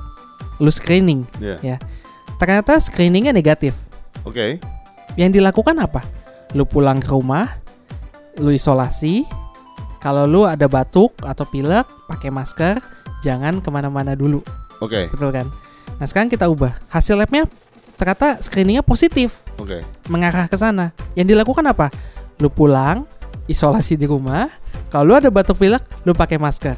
Lu 0.62 0.70
screening. 0.70 1.26
Iya. 1.42 1.58
Ya. 1.66 1.78
Ternyata 2.38 2.78
screeningnya 2.78 3.34
negatif. 3.34 3.74
Oke. 4.26 4.62
Yang 5.18 5.42
dilakukan 5.42 5.74
apa? 5.82 6.06
Lu 6.54 6.70
pulang 6.70 7.02
ke 7.02 7.10
rumah, 7.10 7.50
lu 8.38 8.54
isolasi. 8.54 9.26
Kalau 10.02 10.26
lu 10.26 10.50
ada 10.50 10.66
batuk 10.66 11.14
atau 11.22 11.46
pilek, 11.46 11.86
pakai 12.10 12.30
masker. 12.34 12.78
Jangan 13.22 13.62
ke 13.62 13.70
mana-mana 13.70 14.18
dulu. 14.18 14.42
Oke. 14.82 15.10
Betul 15.14 15.30
kan? 15.30 15.50
Nah 16.02 16.06
sekarang 16.10 16.30
kita 16.30 16.50
ubah. 16.50 16.74
Hasil 16.90 17.14
labnya 17.18 17.46
ternyata 18.02 18.42
screeningnya 18.42 18.82
positif 18.82 19.46
Oke. 19.62 19.86
mengarah 20.10 20.50
ke 20.50 20.58
sana. 20.58 20.90
Yang 21.14 21.38
dilakukan 21.38 21.62
apa? 21.70 21.94
Lu 22.42 22.50
pulang, 22.50 23.06
isolasi 23.46 23.96
di 23.96 24.10
rumah. 24.10 24.50
Kalau 24.90 25.14
lu 25.14 25.14
ada 25.14 25.30
batuk 25.30 25.62
pilek, 25.62 25.86
lu 26.04 26.18
pakai 26.18 26.42
masker. 26.42 26.76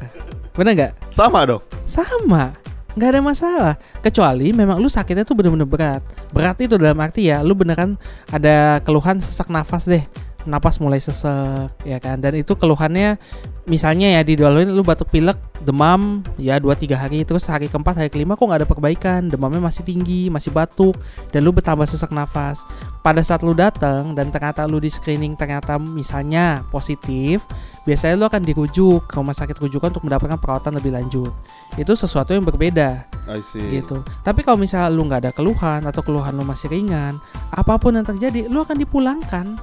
Bener 0.54 0.72
nggak? 0.76 0.92
Sama 1.08 1.42
dong. 1.48 1.64
Sama. 1.88 2.52
Nggak 2.94 3.08
ada 3.10 3.20
masalah. 3.24 3.74
Kecuali 3.98 4.54
memang 4.54 4.78
lu 4.78 4.86
sakitnya 4.86 5.26
tuh 5.26 5.34
bener-bener 5.34 5.66
berat. 5.66 6.02
Berat 6.30 6.60
itu 6.62 6.78
dalam 6.78 7.00
arti 7.02 7.26
ya, 7.26 7.42
lu 7.42 7.56
beneran 7.58 7.98
ada 8.30 8.78
keluhan 8.86 9.18
sesak 9.18 9.50
nafas 9.50 9.90
deh. 9.90 10.04
Napas 10.44 10.76
mulai 10.80 11.00
sesek, 11.00 11.72
ya 11.88 11.96
kan. 11.98 12.20
Dan 12.20 12.36
itu 12.36 12.52
keluhannya 12.52 13.16
misalnya 13.64 14.12
ya 14.12 14.20
di 14.20 14.36
dua 14.36 14.52
lu 14.52 14.84
batuk 14.84 15.08
pilek, 15.08 15.40
demam, 15.64 16.20
ya 16.36 16.60
2-3 16.60 17.00
hari 17.00 17.24
terus 17.24 17.48
hari 17.48 17.72
keempat, 17.72 17.96
hari 17.96 18.10
kelima 18.12 18.36
kok 18.36 18.44
nggak 18.44 18.60
ada 18.60 18.68
perbaikan, 18.68 19.20
demamnya 19.32 19.64
masih 19.64 19.88
tinggi, 19.88 20.28
masih 20.28 20.52
batuk, 20.52 20.92
dan 21.32 21.40
lu 21.40 21.50
bertambah 21.50 21.88
sesak 21.88 22.12
nafas. 22.12 22.68
Pada 23.00 23.24
saat 23.24 23.40
lu 23.40 23.56
datang 23.56 24.12
dan 24.12 24.28
ternyata 24.28 24.68
lu 24.68 24.80
di 24.80 24.92
screening 24.92 25.36
ternyata 25.36 25.80
misalnya 25.80 26.60
positif, 26.68 27.40
biasanya 27.88 28.20
lu 28.20 28.28
akan 28.28 28.44
dirujuk 28.44 29.08
ke 29.08 29.16
rumah 29.16 29.36
sakit 29.36 29.56
rujukan 29.56 29.96
untuk 29.96 30.04
mendapatkan 30.04 30.36
perawatan 30.36 30.76
lebih 30.76 30.92
lanjut. 30.92 31.32
Itu 31.80 31.96
sesuatu 31.96 32.36
yang 32.36 32.44
berbeda 32.44 33.08
I 33.28 33.40
see. 33.40 33.64
gitu. 33.80 34.04
Tapi 34.20 34.44
kalau 34.44 34.60
misalnya 34.60 34.92
lu 34.92 35.08
nggak 35.08 35.20
ada 35.24 35.32
keluhan 35.32 35.80
atau 35.88 36.04
keluhan 36.04 36.36
lu 36.36 36.44
masih 36.44 36.68
ringan, 36.68 37.16
apa 37.48 37.80
pun 37.80 37.96
yang 37.96 38.04
terjadi, 38.04 38.52
lu 38.52 38.60
akan 38.60 38.76
dipulangkan. 38.76 39.56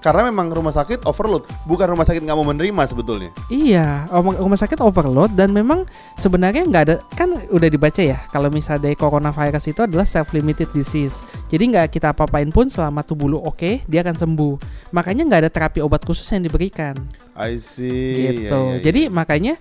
Karena 0.00 0.26
memang 0.32 0.48
rumah 0.48 0.72
sakit 0.72 1.04
overload, 1.04 1.44
bukan 1.68 1.92
rumah 1.92 2.08
sakit 2.08 2.24
nggak 2.24 2.36
mau 2.36 2.48
menerima 2.48 2.82
sebetulnya. 2.88 3.30
Iya, 3.52 4.08
rumah 4.12 4.56
sakit 4.56 4.80
overload 4.80 5.36
dan 5.36 5.52
memang 5.52 5.84
sebenarnya 6.16 6.64
nggak 6.64 6.82
ada 6.88 6.96
kan 7.12 7.36
udah 7.52 7.68
dibaca 7.68 8.00
ya 8.00 8.16
kalau 8.32 8.48
misalnya 8.48 8.88
dari 8.88 8.96
coronavirus 8.96 9.64
itu 9.70 9.80
adalah 9.84 10.08
self 10.08 10.32
limited 10.32 10.72
disease. 10.72 11.20
Jadi 11.52 11.76
nggak 11.76 11.92
kita 11.92 12.16
apa-apain 12.16 12.48
pun 12.48 12.72
selama 12.72 13.04
tubuh 13.04 13.28
lu 13.28 13.38
oke, 13.38 13.84
dia 13.84 14.00
akan 14.00 14.16
sembuh. 14.16 14.54
Makanya 14.96 15.28
nggak 15.28 15.40
ada 15.46 15.50
terapi 15.52 15.84
obat 15.84 16.00
khusus 16.08 16.24
yang 16.32 16.42
diberikan. 16.48 16.96
I 17.36 17.60
see. 17.60 18.48
gitu. 18.48 18.56
Iya, 18.56 18.76
iya, 18.76 18.82
Jadi 18.84 19.00
iya. 19.06 19.12
makanya 19.12 19.54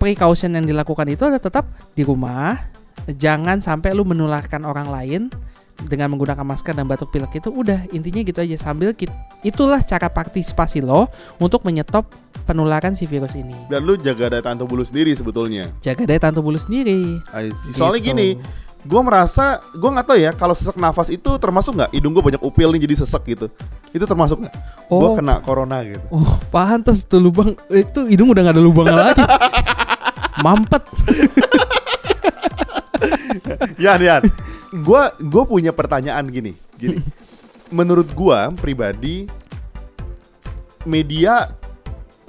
precaution 0.00 0.56
yang 0.56 0.64
dilakukan 0.64 1.06
itu 1.12 1.28
adalah 1.28 1.42
tetap 1.42 1.68
di 1.92 2.02
rumah. 2.02 2.56
Jangan 3.02 3.58
sampai 3.58 3.92
lu 3.98 4.06
menularkan 4.06 4.62
orang 4.62 4.86
lain 4.86 5.22
dengan 5.84 6.08
menggunakan 6.08 6.42
masker 6.42 6.72
dan 6.72 6.84
batuk 6.84 7.08
pilek 7.08 7.36
itu 7.36 7.48
udah 7.48 7.86
intinya 7.90 8.20
gitu 8.20 8.38
aja 8.38 8.56
sambil 8.56 8.92
kit- 8.92 9.12
itulah 9.42 9.80
cara 9.80 10.06
partisipasi 10.06 10.80
lo 10.80 11.08
untuk 11.36 11.62
menyetop 11.62 12.06
penularan 12.42 12.90
si 12.90 13.04
virus 13.04 13.34
ini. 13.34 13.54
dan 13.66 13.80
lu 13.80 13.94
jaga 13.96 14.26
daya 14.28 14.42
tahan 14.42 14.58
tubuh 14.58 14.74
lu 14.74 14.82
sendiri 14.82 15.12
sebetulnya. 15.12 15.70
Jaga 15.78 16.02
daya 16.04 16.18
tahan 16.18 16.34
tubuh 16.34 16.50
lu 16.50 16.58
sendiri. 16.58 17.22
Soalnya 17.70 18.00
Gitu. 18.00 18.08
gini, 18.10 18.28
gua 18.82 19.00
merasa 19.00 19.44
gua 19.72 19.90
nggak 19.92 20.06
tahu 20.06 20.18
ya 20.18 20.30
kalau 20.32 20.50
sesak 20.52 20.74
nafas 20.74 21.06
itu 21.08 21.30
termasuk 21.36 21.70
nggak 21.72 21.90
hidung 21.92 22.10
gua 22.10 22.24
banyak 22.24 22.40
upil 22.40 22.68
nih 22.68 22.82
jadi 22.82 22.94
sesek 22.98 23.22
gitu. 23.28 23.46
Itu 23.90 24.04
termasuk 24.04 24.40
nggak? 24.40 24.54
Gua 24.88 25.08
Oh. 25.08 25.14
kena 25.14 25.38
corona 25.38 25.82
gitu. 25.82 26.02
Oh, 26.08 26.34
pantes 26.48 27.04
tuh 27.04 27.20
lubang 27.20 27.54
itu 27.68 28.00
hidung 28.06 28.26
udah 28.28 28.42
nggak 28.42 28.56
ada 28.56 28.62
lubangnya 28.62 28.94
lagi. 29.04 29.22
Mampet. 30.44 30.82
Yan, 33.78 34.00
Yan. 34.00 34.22
Gua 34.72 35.12
gua 35.20 35.44
punya 35.44 35.70
pertanyaan 35.76 36.24
gini, 36.32 36.56
gini. 36.80 37.04
Menurut 37.76 38.08
gua 38.16 38.48
pribadi 38.56 39.28
media 40.88 41.52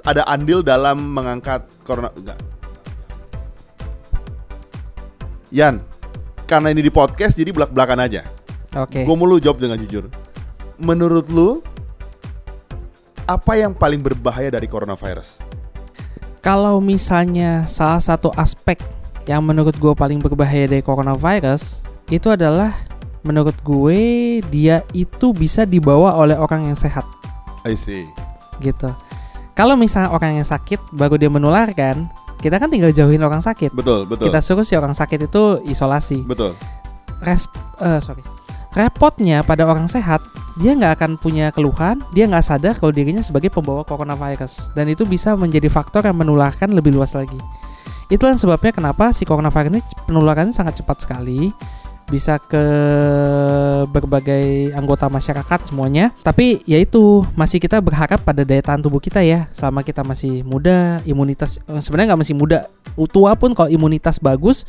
ada 0.04 0.22
andil 0.28 0.60
dalam 0.60 1.00
mengangkat 1.00 1.64
corona 1.82 2.12
enggak. 2.12 2.38
Yan, 5.54 5.80
karena 6.44 6.74
ini 6.74 6.84
di 6.84 6.92
podcast 6.92 7.38
jadi 7.38 7.54
belak-belakan 7.54 8.04
aja. 8.04 8.22
Oke. 8.74 9.06
Gue 9.06 9.14
mau 9.14 9.24
lu 9.24 9.38
jawab 9.38 9.62
dengan 9.62 9.78
jujur. 9.78 10.10
Menurut 10.82 11.30
lu 11.30 11.62
apa 13.24 13.56
yang 13.56 13.72
paling 13.72 14.02
berbahaya 14.02 14.50
dari 14.50 14.66
coronavirus? 14.66 15.40
Kalau 16.44 16.82
misalnya 16.82 17.64
salah 17.64 18.02
satu 18.02 18.28
aspek 18.36 18.76
yang 19.24 19.40
menurut 19.40 19.72
gue 19.78 19.94
paling 19.96 20.20
berbahaya 20.20 20.68
dari 20.68 20.84
coronavirus 20.84 21.86
itu 22.12 22.28
adalah 22.28 22.74
menurut 23.24 23.56
gue 23.64 24.00
dia 24.52 24.84
itu 24.92 25.32
bisa 25.32 25.64
dibawa 25.64 26.12
oleh 26.20 26.36
orang 26.36 26.68
yang 26.68 26.76
sehat 26.76 27.08
I 27.64 27.72
see. 27.72 28.04
gitu. 28.60 28.92
Kalau 29.54 29.78
misalnya 29.78 30.12
orang 30.12 30.42
yang 30.42 30.46
sakit 30.46 30.92
baru 30.92 31.16
dia 31.16 31.30
menularkan, 31.30 32.10
kita 32.42 32.60
kan 32.60 32.68
tinggal 32.68 32.92
jauhin 32.92 33.22
orang 33.24 33.40
sakit. 33.40 33.72
Betul, 33.72 34.04
betul. 34.04 34.28
Kita 34.28 34.42
suruh 34.44 34.66
si 34.66 34.76
orang 34.76 34.92
sakit 34.92 35.30
itu 35.30 35.64
isolasi. 35.64 36.26
Betul. 36.26 36.52
Res, 37.24 37.48
eh, 37.80 38.02
sorry. 38.02 38.20
Repotnya 38.74 39.46
pada 39.46 39.64
orang 39.64 39.86
sehat, 39.86 40.20
dia 40.58 40.74
nggak 40.74 40.98
akan 40.98 41.10
punya 41.16 41.54
keluhan, 41.54 42.02
dia 42.10 42.26
nggak 42.26 42.42
sadar 42.42 42.74
kalau 42.74 42.90
dirinya 42.90 43.22
sebagai 43.22 43.48
pembawa 43.48 43.86
coronavirus, 43.86 44.74
dan 44.74 44.90
itu 44.90 45.06
bisa 45.06 45.38
menjadi 45.38 45.70
faktor 45.70 46.04
yang 46.04 46.18
menularkan 46.18 46.74
lebih 46.74 46.90
luas 46.90 47.14
lagi. 47.14 47.38
Itulah 48.10 48.34
sebabnya 48.34 48.74
kenapa 48.74 49.14
si 49.14 49.22
coronavirus 49.22 49.78
ini 49.78 49.80
penularannya 50.10 50.50
sangat 50.50 50.82
cepat 50.82 51.06
sekali, 51.06 51.54
bisa 52.08 52.36
ke 52.36 52.64
berbagai 53.88 54.72
anggota 54.76 55.08
masyarakat 55.08 55.72
semuanya. 55.72 56.12
Tapi 56.20 56.60
ya 56.68 56.76
itu 56.80 57.24
masih 57.34 57.58
kita 57.60 57.80
berharap 57.80 58.20
pada 58.22 58.44
daya 58.44 58.60
tahan 58.60 58.84
tubuh 58.84 59.00
kita 59.00 59.24
ya, 59.24 59.48
selama 59.50 59.80
kita 59.80 60.04
masih 60.04 60.44
muda, 60.44 61.00
imunitas 61.08 61.60
eh, 61.64 61.80
sebenarnya 61.80 62.14
nggak 62.14 62.22
masih 62.24 62.36
muda, 62.36 62.58
tua 63.10 63.34
pun 63.34 63.52
kalau 63.56 63.70
imunitas 63.70 64.20
bagus, 64.20 64.68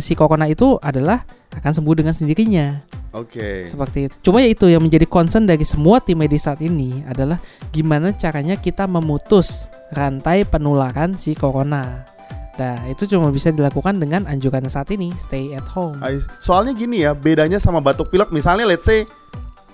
si 0.00 0.12
corona 0.16 0.48
itu 0.48 0.80
adalah 0.80 1.22
akan 1.52 1.72
sembuh 1.72 1.94
dengan 1.94 2.14
sendirinya. 2.16 2.80
Oke. 3.16 3.64
Seperti 3.64 4.08
itu. 4.08 4.14
Cuma 4.20 4.44
ya 4.44 4.52
itu 4.52 4.68
yang 4.68 4.84
menjadi 4.84 5.08
concern 5.08 5.48
dari 5.48 5.64
semua 5.64 6.00
tim 6.00 6.20
medis 6.20 6.44
saat 6.44 6.60
ini 6.60 7.02
adalah 7.08 7.40
gimana 7.72 8.12
caranya 8.12 8.60
kita 8.60 8.84
memutus 8.84 9.72
rantai 9.96 10.44
penularan 10.44 11.16
si 11.16 11.32
corona. 11.32 12.17
Nah, 12.58 12.90
itu 12.90 13.06
cuma 13.06 13.30
bisa 13.30 13.54
dilakukan 13.54 14.02
dengan 14.02 14.26
anjuran 14.26 14.66
saat 14.66 14.90
ini, 14.90 15.14
stay 15.14 15.54
at 15.54 15.62
home. 15.70 16.02
Soalnya 16.42 16.74
gini 16.74 17.06
ya, 17.06 17.14
bedanya 17.14 17.62
sama 17.62 17.78
batuk 17.78 18.10
pilek. 18.10 18.34
Misalnya 18.34 18.66
let's 18.66 18.82
say 18.82 19.06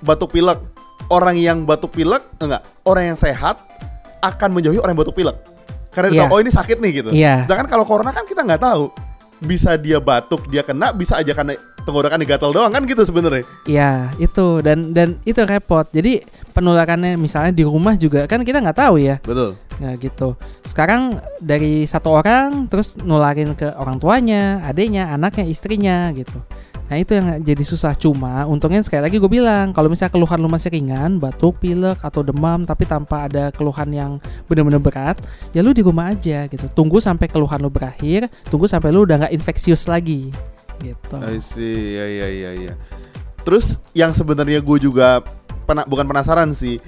batuk 0.05 0.37
pilek, 0.37 0.61
orang 1.09 1.41
yang 1.41 1.65
batuk 1.65 1.97
pilek 1.97 2.21
enggak, 2.45 2.61
orang 2.85 3.17
yang 3.17 3.19
sehat 3.19 3.57
akan 4.21 4.53
menjauhi 4.53 4.77
orang 4.77 4.93
yang 4.93 5.01
batuk 5.01 5.17
pilek. 5.17 5.37
Karena 5.97 6.09
dia 6.13 6.17
Iya. 6.21 6.25
tahu, 6.29 6.35
oh 6.37 6.41
ini 6.45 6.51
sakit 6.53 6.77
nih 6.77 6.91
gitu. 6.93 7.11
Iya. 7.17 7.35
Sedangkan 7.49 7.67
kalau 7.73 7.85
corona 7.89 8.13
kan 8.13 8.29
kita 8.29 8.45
nggak 8.45 8.61
tahu. 8.61 8.93
Bisa 9.41 9.81
dia 9.81 9.97
batuk, 9.97 10.45
dia 10.53 10.61
kena, 10.61 10.93
bisa 10.93 11.17
aja 11.17 11.33
karena 11.33 11.57
tenggorokan 11.85 12.21
gatal 12.25 12.51
doang 12.51 12.73
kan 12.73 12.83
gitu 12.89 13.05
sebenarnya. 13.05 13.45
Ya, 13.69 14.11
itu 14.17 14.65
dan 14.65 14.97
dan 14.97 15.21
itu 15.29 15.41
repot. 15.45 15.87
Jadi 15.93 16.25
penularannya 16.57 17.21
misalnya 17.21 17.53
di 17.53 17.63
rumah 17.63 17.95
juga 17.95 18.25
kan 18.25 18.43
kita 18.43 18.65
nggak 18.65 18.79
tahu 18.81 18.97
ya. 18.99 19.21
Betul. 19.21 19.55
Ya 19.79 19.95
gitu. 19.99 20.39
Sekarang 20.65 21.21
dari 21.39 21.85
satu 21.85 22.15
orang 22.15 22.67
terus 22.73 22.97
nularin 23.03 23.53
ke 23.53 23.71
orang 23.77 24.01
tuanya, 24.01 24.65
adiknya, 24.65 25.13
anaknya, 25.13 25.45
istrinya 25.45 26.09
gitu. 26.17 26.41
Nah 26.85 27.01
itu 27.01 27.17
yang 27.17 27.41
jadi 27.41 27.65
susah 27.65 27.97
cuma 27.97 28.45
untungnya 28.45 28.85
sekali 28.85 29.09
lagi 29.09 29.17
gue 29.17 29.31
bilang 29.31 29.73
kalau 29.73 29.89
misalnya 29.89 30.13
keluhan 30.13 30.37
lu 30.37 30.53
masih 30.53 30.69
ringan 30.69 31.17
batuk 31.17 31.57
pilek 31.57 31.97
atau 32.05 32.21
demam 32.21 32.69
tapi 32.69 32.85
tanpa 32.85 33.25
ada 33.25 33.49
keluhan 33.57 33.89
yang 33.89 34.13
benar-benar 34.45 34.85
berat 34.85 35.17
ya 35.57 35.65
lu 35.65 35.73
di 35.73 35.81
rumah 35.81 36.13
aja 36.13 36.45
gitu 36.45 36.69
tunggu 36.77 37.01
sampai 37.01 37.25
keluhan 37.33 37.57
lu 37.65 37.73
berakhir 37.73 38.29
tunggu 38.53 38.69
sampai 38.69 38.93
lu 38.93 39.09
udah 39.09 39.25
nggak 39.25 39.33
infeksius 39.33 39.89
lagi 39.89 40.29
gitu 40.81 41.15
I 41.17 41.39
see, 41.39 41.95
ya 41.95 42.05
ya 42.05 42.29
ya 42.29 42.51
ya. 42.61 42.73
Terus 43.43 43.79
yang 43.93 44.11
sebenarnya 44.11 44.59
gue 44.59 44.79
juga 44.81 45.21
pena- 45.65 45.85
bukan 45.85 46.05
penasaran 46.05 46.51
sih. 46.51 46.81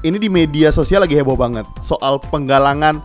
Ini 0.00 0.16
di 0.16 0.28
media 0.28 0.68
sosial 0.68 1.02
lagi 1.02 1.16
heboh 1.16 1.34
banget 1.34 1.64
soal 1.78 2.20
penggalangan. 2.22 3.00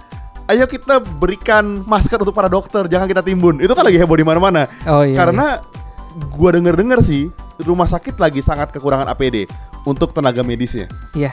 Ayo 0.46 0.68
kita 0.68 1.00
berikan 1.00 1.82
masker 1.82 2.20
untuk 2.20 2.36
para 2.36 2.52
dokter, 2.52 2.84
jangan 2.86 3.08
kita 3.08 3.24
timbun. 3.24 3.58
Itu 3.58 3.72
kan 3.72 3.88
lagi 3.88 3.96
heboh 3.96 4.14
di 4.14 4.28
mana-mana. 4.28 4.68
oh 4.84 5.02
iya 5.02 5.16
Karena 5.16 5.58
gue 6.12 6.50
denger-dengar 6.52 7.00
sih 7.00 7.32
rumah 7.64 7.88
sakit 7.88 8.20
lagi 8.20 8.44
sangat 8.44 8.70
kekurangan 8.70 9.08
APD 9.08 9.48
untuk 9.82 10.12
tenaga 10.12 10.44
medisnya. 10.44 10.92
iya 11.14 11.32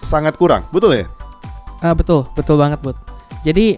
Sangat 0.00 0.38
kurang, 0.38 0.62
betul 0.70 0.94
ya? 0.94 1.04
Ah, 1.82 1.92
betul, 1.92 2.24
betul 2.32 2.56
banget, 2.56 2.78
Bud. 2.78 2.94
Jadi 3.42 3.74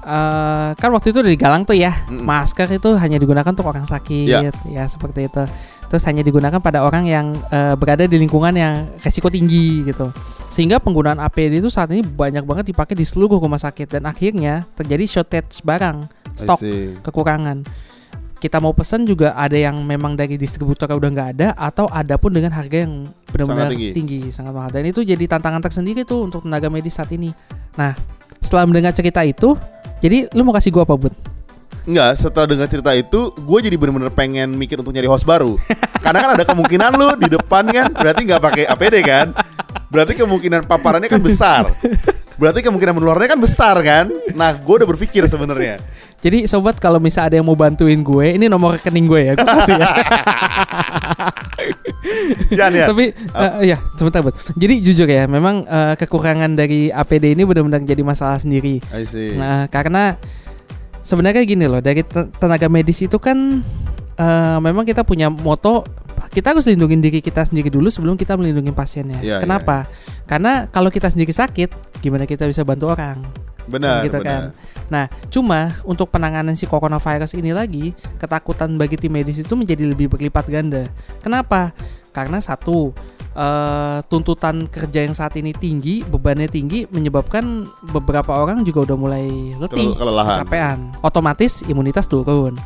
eh 0.00 0.70
kan 0.74 0.90
waktu 0.90 1.12
itu 1.12 1.20
udah 1.20 1.32
digalang 1.32 1.62
tuh 1.62 1.76
ya, 1.76 1.92
Mm-mm. 2.08 2.24
masker 2.24 2.68
itu 2.72 2.96
hanya 2.96 3.20
digunakan 3.20 3.48
untuk 3.48 3.68
orang 3.68 3.84
sakit, 3.84 4.26
Ya. 4.28 4.50
ya 4.66 4.84
seperti 4.88 5.28
itu. 5.28 5.44
Terus 5.90 6.06
hanya 6.06 6.22
digunakan 6.22 6.62
pada 6.62 6.86
orang 6.86 7.04
yang 7.04 7.34
eh, 7.50 7.74
berada 7.74 8.06
di 8.06 8.16
lingkungan 8.16 8.54
yang 8.54 8.86
resiko 9.02 9.26
tinggi 9.26 9.82
gitu. 9.84 10.08
Sehingga 10.50 10.78
penggunaan 10.78 11.18
APD 11.18 11.58
itu 11.58 11.70
saat 11.70 11.90
ini 11.90 12.02
banyak 12.02 12.42
banget 12.42 12.70
dipakai 12.70 12.94
di 12.94 13.06
seluruh 13.06 13.38
rumah 13.38 13.58
sakit 13.58 13.98
dan 13.98 14.02
akhirnya 14.06 14.66
terjadi 14.74 15.04
shortage 15.06 15.62
barang, 15.62 16.06
stok 16.34 16.58
kekurangan. 17.02 17.62
Kita 18.40 18.56
mau 18.56 18.72
pesan 18.72 19.04
juga 19.04 19.36
ada 19.36 19.52
yang 19.52 19.84
memang 19.84 20.16
dari 20.16 20.40
distributor 20.40 20.88
udah 20.88 21.10
nggak 21.12 21.28
ada 21.36 21.48
atau 21.60 21.84
ada 21.92 22.16
pun 22.16 22.32
dengan 22.32 22.56
harga 22.56 22.88
yang 22.88 23.04
benar-benar 23.28 23.68
tinggi. 23.68 23.92
tinggi. 23.92 24.20
sangat 24.32 24.56
mahal. 24.56 24.72
Dan 24.72 24.88
itu 24.88 25.04
jadi 25.04 25.20
tantangan 25.28 25.60
tersendiri 25.60 26.08
tuh 26.08 26.24
untuk 26.24 26.48
tenaga 26.48 26.72
medis 26.72 26.96
saat 26.96 27.12
ini. 27.12 27.36
Nah, 27.76 27.92
setelah 28.40 28.64
mendengar 28.64 28.96
cerita 28.96 29.20
itu, 29.28 29.60
jadi 30.00 30.32
lu 30.32 30.42
mau 30.42 30.56
kasih 30.56 30.72
gua 30.72 30.88
apa, 30.88 30.96
Bud? 30.96 31.14
Enggak, 31.88 32.12
setelah 32.20 32.44
dengar 32.44 32.68
cerita 32.68 32.92
itu, 32.92 33.32
gue 33.32 33.58
jadi 33.64 33.74
bener-bener 33.80 34.12
pengen 34.12 34.52
mikir 34.52 34.76
untuk 34.76 34.92
nyari 34.92 35.08
host 35.08 35.24
baru. 35.24 35.56
Karena 36.04 36.18
kan 36.22 36.30
ada 36.36 36.44
kemungkinan 36.44 36.90
lu 36.92 37.08
di 37.16 37.28
depan 37.32 37.64
kan, 37.72 37.88
berarti 37.90 38.20
nggak 38.28 38.42
pakai 38.42 38.64
APD 38.68 38.96
kan? 39.00 39.32
Berarti 39.88 40.12
kemungkinan 40.14 40.68
paparannya 40.68 41.08
kan 41.08 41.24
besar. 41.24 41.72
Berarti 42.36 42.60
kemungkinan 42.64 42.94
menularnya 43.00 43.36
kan 43.36 43.40
besar 43.40 43.76
kan? 43.80 44.12
Nah, 44.36 44.54
gue 44.60 44.74
udah 44.80 44.88
berpikir 44.88 45.24
sebenarnya. 45.24 45.80
Jadi 46.20 46.44
sobat 46.44 46.76
kalau 46.76 47.00
misal 47.00 47.32
ada 47.32 47.40
yang 47.40 47.48
mau 47.48 47.56
bantuin 47.56 48.04
gue, 48.04 48.36
ini 48.36 48.44
nomor 48.44 48.76
rekening 48.76 49.08
gue 49.08 49.20
ya, 49.24 49.32
gue 49.32 49.48
kasih 49.48 49.80
ya. 49.80 49.88
Jan 52.60 52.72
ya. 52.76 52.86
Tapi 52.92 53.04
eh, 53.16 53.52
ya 53.72 53.76
sebentar 53.96 54.20
Bud. 54.20 54.36
Jadi 54.56 54.74
jujur 54.84 55.08
ya, 55.08 55.24
memang 55.24 55.64
eh, 55.64 55.94
kekurangan 55.96 56.52
dari 56.52 56.92
APD 56.92 57.32
ini 57.32 57.48
benar-benar 57.48 57.80
jadi 57.84 58.04
masalah 58.04 58.36
sendiri. 58.36 58.84
I 58.92 59.08
see. 59.08 59.32
Nah, 59.32 59.64
karena 59.72 60.20
sebenarnya 61.00 61.40
gini 61.48 61.64
loh, 61.64 61.80
dari 61.80 62.04
te- 62.04 62.28
tenaga 62.36 62.68
medis 62.68 63.00
itu 63.00 63.16
kan 63.16 63.64
eh, 64.20 64.58
memang 64.60 64.84
kita 64.84 65.08
punya 65.08 65.32
moto 65.32 65.88
kita 66.30 66.54
harus 66.54 66.62
lindungi 66.70 66.94
diri 67.02 67.18
kita 67.18 67.42
sendiri 67.42 67.74
dulu 67.74 67.90
sebelum 67.90 68.14
kita 68.14 68.38
melindungi 68.38 68.70
pasiennya. 68.70 69.18
Iya, 69.18 69.42
Kenapa? 69.42 69.90
Karena 70.30 70.70
kalau 70.70 70.86
kita 70.86 71.10
sendiri 71.10 71.34
sakit, 71.34 71.98
gimana 71.98 72.22
kita 72.22 72.46
bisa 72.46 72.62
bantu 72.62 72.86
orang? 72.86 73.18
Benar, 73.70 74.02
gitu 74.04 74.18
benar. 74.18 74.26
kan. 74.26 74.42
Nah, 74.90 75.04
cuma 75.30 75.78
untuk 75.86 76.10
penanganan 76.10 76.58
si 76.58 76.66
coronavirus 76.66 77.38
ini 77.38 77.54
lagi, 77.54 77.94
ketakutan 78.18 78.74
bagi 78.74 78.98
tim 78.98 79.14
medis 79.14 79.38
itu 79.38 79.54
menjadi 79.54 79.86
lebih 79.86 80.10
berlipat 80.10 80.50
ganda. 80.50 80.90
Kenapa? 81.22 81.70
Karena 82.10 82.42
satu, 82.42 82.90
eh, 83.38 83.98
tuntutan 84.10 84.66
kerja 84.66 85.06
yang 85.06 85.14
saat 85.14 85.38
ini 85.38 85.54
tinggi, 85.54 86.02
bebannya 86.02 86.50
tinggi, 86.50 86.90
menyebabkan 86.90 87.70
beberapa 87.94 88.34
orang 88.34 88.66
juga 88.66 88.90
udah 88.90 88.96
mulai 88.98 89.26
letih, 89.62 89.94
Kel- 89.94 89.98
kelelahan. 90.02 90.36
kecapean. 90.42 90.78
Otomatis 91.06 91.62
imunitas 91.70 92.10
turun. 92.10 92.58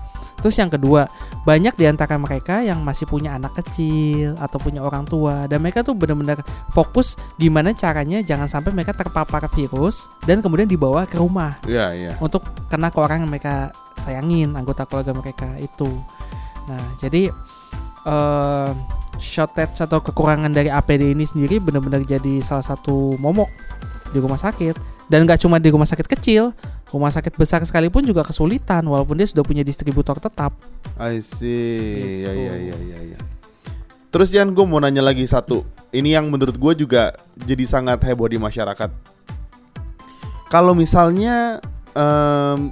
Terus 0.44 0.60
yang 0.60 0.68
kedua, 0.68 1.08
banyak 1.48 1.72
di 1.72 1.88
antara 1.88 2.20
mereka 2.20 2.60
yang 2.60 2.84
masih 2.84 3.08
punya 3.08 3.32
anak 3.32 3.56
kecil 3.64 4.36
atau 4.36 4.60
punya 4.60 4.84
orang 4.84 5.08
tua 5.08 5.48
dan 5.48 5.64
mereka 5.64 5.80
tuh 5.80 5.96
benar-benar 5.96 6.44
fokus 6.68 7.16
gimana 7.40 7.72
caranya 7.72 8.20
jangan 8.20 8.44
sampai 8.44 8.76
mereka 8.76 8.92
terpapar 8.92 9.48
virus 9.56 10.04
dan 10.28 10.44
kemudian 10.44 10.68
dibawa 10.68 11.08
ke 11.08 11.16
rumah 11.16 11.56
Iya, 11.64 11.96
iya. 11.96 12.12
untuk 12.20 12.44
kena 12.68 12.92
ke 12.92 13.00
orang 13.00 13.24
yang 13.24 13.32
mereka 13.32 13.72
sayangin 13.96 14.52
anggota 14.52 14.84
keluarga 14.84 15.16
mereka 15.16 15.48
itu. 15.56 15.88
Nah, 16.68 16.84
jadi 17.00 17.32
eh 18.04 18.70
shortage 19.16 19.80
atau 19.80 20.04
kekurangan 20.04 20.52
dari 20.52 20.68
APD 20.68 21.16
ini 21.16 21.24
sendiri 21.24 21.56
benar-benar 21.56 22.04
jadi 22.04 22.44
salah 22.44 22.66
satu 22.66 23.16
momok 23.16 23.48
di 24.12 24.18
rumah 24.20 24.36
sakit 24.36 24.93
dan 25.06 25.24
nggak 25.24 25.40
cuma 25.40 25.56
di 25.56 25.68
rumah 25.68 25.84
sakit 25.84 26.06
kecil, 26.08 26.50
rumah 26.88 27.10
sakit 27.10 27.34
besar 27.34 27.60
sekalipun 27.62 28.02
juga 28.02 28.22
kesulitan 28.22 28.82
walaupun 28.82 29.16
dia 29.16 29.26
sudah 29.26 29.42
punya 29.42 29.60
distributor 29.60 30.16
tetap. 30.16 30.54
I 30.96 31.18
see. 31.18 32.22
Ya, 32.22 32.30
Gitu. 32.30 32.40
ya, 32.40 32.54
ya, 32.54 32.76
ya, 32.78 32.98
ya. 33.14 33.18
Terus 34.08 34.30
Jan, 34.30 34.54
gue 34.54 34.62
mau 34.62 34.78
nanya 34.78 35.02
lagi 35.02 35.26
satu. 35.26 35.66
Ini 35.90 36.16
yang 36.16 36.30
menurut 36.30 36.54
gue 36.54 36.72
juga 36.78 37.10
jadi 37.36 37.66
sangat 37.66 37.98
heboh 38.00 38.26
di 38.26 38.38
masyarakat. 38.38 38.90
Kalau 40.46 40.70
misalnya 40.70 41.58
em, 41.92 42.70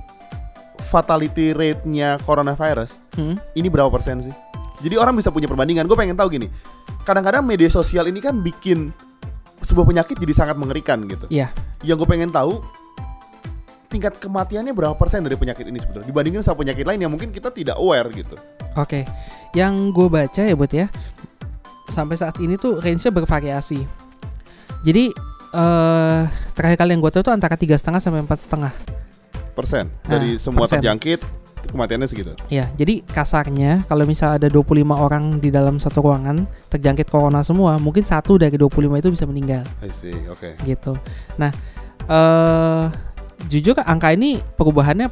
fatality 0.79 1.51
rate-nya 1.51 2.19
coronavirus 2.21 2.99
Hmm? 3.13 3.37
ini 3.53 3.67
berapa 3.69 3.91
persen 3.91 4.23
sih? 4.23 4.35
Jadi 4.83 4.95
orang 4.97 5.15
bisa 5.15 5.29
punya 5.29 5.47
perbandingan. 5.47 5.87
Gue 5.87 5.95
pengen 5.95 6.15
tahu 6.15 6.33
gini. 6.33 6.47
Kadang-kadang 7.03 7.43
media 7.43 7.69
sosial 7.69 8.07
ini 8.07 8.19
kan 8.19 8.39
bikin 8.39 8.91
sebuah 9.63 9.87
penyakit 9.87 10.19
jadi 10.19 10.35
sangat 10.35 10.59
mengerikan 10.59 11.03
gitu. 11.07 11.31
Iya. 11.31 11.55
Yang 11.87 12.05
gue 12.05 12.09
pengen 12.11 12.31
tahu 12.35 12.63
tingkat 13.93 14.17
kematiannya 14.19 14.73
berapa 14.73 14.97
persen 14.97 15.21
dari 15.21 15.37
penyakit 15.37 15.69
ini 15.69 15.77
sebetulnya 15.77 16.09
dibandingin 16.09 16.41
sama 16.41 16.65
penyakit 16.65 16.89
lain 16.89 17.01
yang 17.05 17.13
mungkin 17.13 17.29
kita 17.29 17.53
tidak 17.53 17.77
aware 17.77 18.09
gitu. 18.11 18.41
Oke, 18.73 19.05
yang 19.53 19.93
gue 19.93 20.09
baca 20.09 20.41
ya 20.41 20.57
buat 20.57 20.73
ya, 20.73 20.89
sampai 21.93 22.17
saat 22.17 22.41
ini 22.41 22.57
tuh 22.57 22.81
range-nya 22.81 23.13
bervariasi. 23.13 23.85
Jadi 24.81 25.13
eh 25.53 26.23
terakhir 26.57 26.81
kali 26.81 26.97
yang 26.97 27.05
gue 27.05 27.13
tahu 27.13 27.21
tuh 27.29 27.37
antara 27.37 27.61
tiga 27.61 27.77
setengah 27.77 28.01
sampai 28.01 28.25
empat 28.25 28.41
setengah. 28.41 28.73
persen 29.53 29.93
Nah, 30.09 30.17
dari 30.17 30.41
semua 30.41 30.65
persen. 30.65 30.81
terjangkit 30.81 31.21
kematiannya 31.71 32.09
segitu. 32.09 32.33
Ya, 32.49 32.67
jadi 32.75 33.07
kasarnya 33.07 33.87
kalau 33.87 34.03
misal 34.03 34.35
ada 34.37 34.49
25 34.49 34.67
orang 34.91 35.39
di 35.39 35.49
dalam 35.49 35.79
satu 35.79 36.03
ruangan 36.03 36.43
terjangkit 36.69 37.07
corona 37.07 37.41
semua, 37.41 37.79
mungkin 37.79 38.03
satu 38.03 38.35
dari 38.37 38.57
25 38.57 38.99
itu 38.99 39.09
bisa 39.13 39.25
meninggal 39.25 39.63
I 39.79 39.93
see, 39.93 40.17
oke. 40.27 40.59
gitu. 40.65 40.99
Nah, 41.39 41.53
eh 42.09 42.85
jujur 43.47 43.75
angka 43.79 44.15
ini 44.15 44.39
perubahannya 44.55 45.11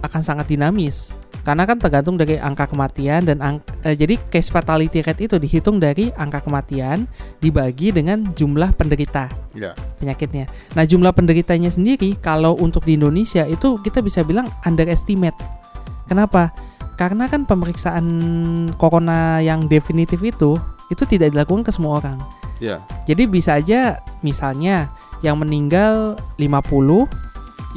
akan 0.00 0.22
sangat 0.24 0.48
dinamis. 0.48 1.16
Karena 1.40 1.64
kan 1.64 1.80
tergantung 1.80 2.20
dari 2.20 2.36
angka 2.36 2.68
kematian 2.68 3.24
dan 3.24 3.40
ang- 3.40 3.64
eh, 3.80 3.96
jadi 3.96 4.20
case 4.28 4.52
fatality 4.52 5.00
rate 5.00 5.24
itu 5.24 5.40
dihitung 5.40 5.80
dari 5.80 6.12
angka 6.12 6.44
kematian 6.44 7.08
dibagi 7.40 7.96
dengan 7.96 8.28
jumlah 8.36 8.76
penderita 8.76 9.32
Ya, 9.50 9.72
penyakitnya. 9.96 10.46
Nah, 10.76 10.84
jumlah 10.84 11.10
penderitanya 11.10 11.72
sendiri 11.72 12.14
kalau 12.14 12.54
untuk 12.54 12.84
di 12.84 12.94
Indonesia 12.94 13.48
itu 13.48 13.80
kita 13.80 13.98
bisa 13.98 14.20
bilang 14.20 14.52
underestimate. 14.62 15.34
Kenapa? 16.10 16.50
Karena 16.98 17.30
kan 17.30 17.46
pemeriksaan 17.46 18.04
corona 18.74 19.38
yang 19.38 19.70
definitif 19.70 20.18
itu 20.26 20.58
itu 20.90 21.02
tidak 21.06 21.30
dilakukan 21.30 21.62
ke 21.62 21.70
semua 21.70 22.02
orang. 22.02 22.18
ya, 22.58 22.82
Jadi 23.06 23.30
bisa 23.30 23.56
aja 23.56 24.02
misalnya 24.26 24.90
yang 25.22 25.38
meninggal 25.38 26.18
50, 26.34 27.06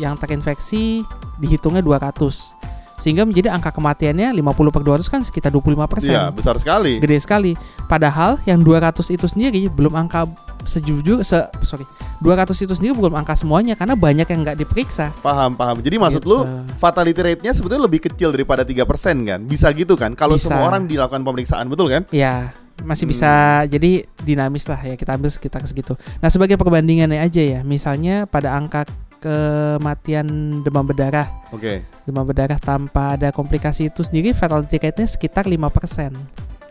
yang 0.01 0.17
terinfeksi 0.17 1.05
dihitungnya 1.37 1.85
200. 1.85 2.57
Sehingga 2.97 3.27
menjadi 3.27 3.53
angka 3.53 3.69
kematiannya 3.69 4.33
50 4.33 4.73
per 4.73 4.81
200 4.81 5.13
kan 5.13 5.21
sekitar 5.21 5.53
25%. 5.53 6.09
Iya, 6.09 6.33
besar 6.33 6.57
sekali. 6.57 6.97
Gede 6.97 7.19
sekali. 7.21 7.51
Padahal 7.85 8.41
yang 8.49 8.65
200 8.65 9.13
itu 9.13 9.29
sendiri 9.29 9.69
belum 9.69 9.93
angka 9.93 10.25
sejujur 10.63 11.21
se 11.21 11.35
sorry 11.61 11.83
200 12.19 12.55
itu 12.55 12.73
sendiri 12.73 12.95
belum 12.95 13.13
angka 13.13 13.35
semuanya 13.35 13.75
karena 13.75 13.93
banyak 13.93 14.27
yang 14.27 14.39
nggak 14.41 14.57
diperiksa. 14.57 15.11
Paham, 15.19 15.59
paham. 15.59 15.83
Jadi 15.83 15.99
maksud 15.99 16.23
Gitu. 16.23 16.31
lu 16.31 16.39
fatality 16.79 17.19
rate-nya 17.19 17.51
sebetulnya 17.51 17.83
lebih 17.83 17.99
kecil 18.07 18.31
daripada 18.31 18.63
3% 18.63 19.27
kan? 19.27 19.39
Bisa 19.43 19.67
gitu 19.75 19.99
kan? 19.99 20.15
Kalau 20.15 20.39
semua 20.39 20.71
orang 20.71 20.87
dilakukan 20.87 21.19
pemeriksaan, 21.21 21.67
betul 21.67 21.91
kan? 21.91 22.07
Ya 22.09 22.55
masih 22.81 23.05
Hmm. 23.05 23.13
bisa 23.13 23.31
jadi 23.69 23.91
dinamis 24.25 24.65
lah 24.65 24.81
ya 24.81 24.95
kita 24.97 25.13
ambil 25.13 25.29
sekitar 25.29 25.61
segitu. 25.63 25.93
Nah 26.19 26.31
sebagai 26.31 26.57
perbandingannya 26.57 27.21
aja 27.21 27.39
ya, 27.39 27.59
misalnya 27.61 28.25
pada 28.25 28.55
angka 28.55 28.87
kematian 29.21 30.25
demam 30.61 30.83
berdarah, 30.83 31.31
Oke. 31.51 31.83
demam 32.03 32.23
berdarah 32.23 32.59
tanpa 32.59 33.15
ada 33.15 33.31
komplikasi 33.31 33.87
itu 33.87 34.03
sendiri 34.03 34.31
fatality 34.31 34.79
rate-nya 34.79 35.07
sekitar 35.07 35.45
5%. 35.45 36.11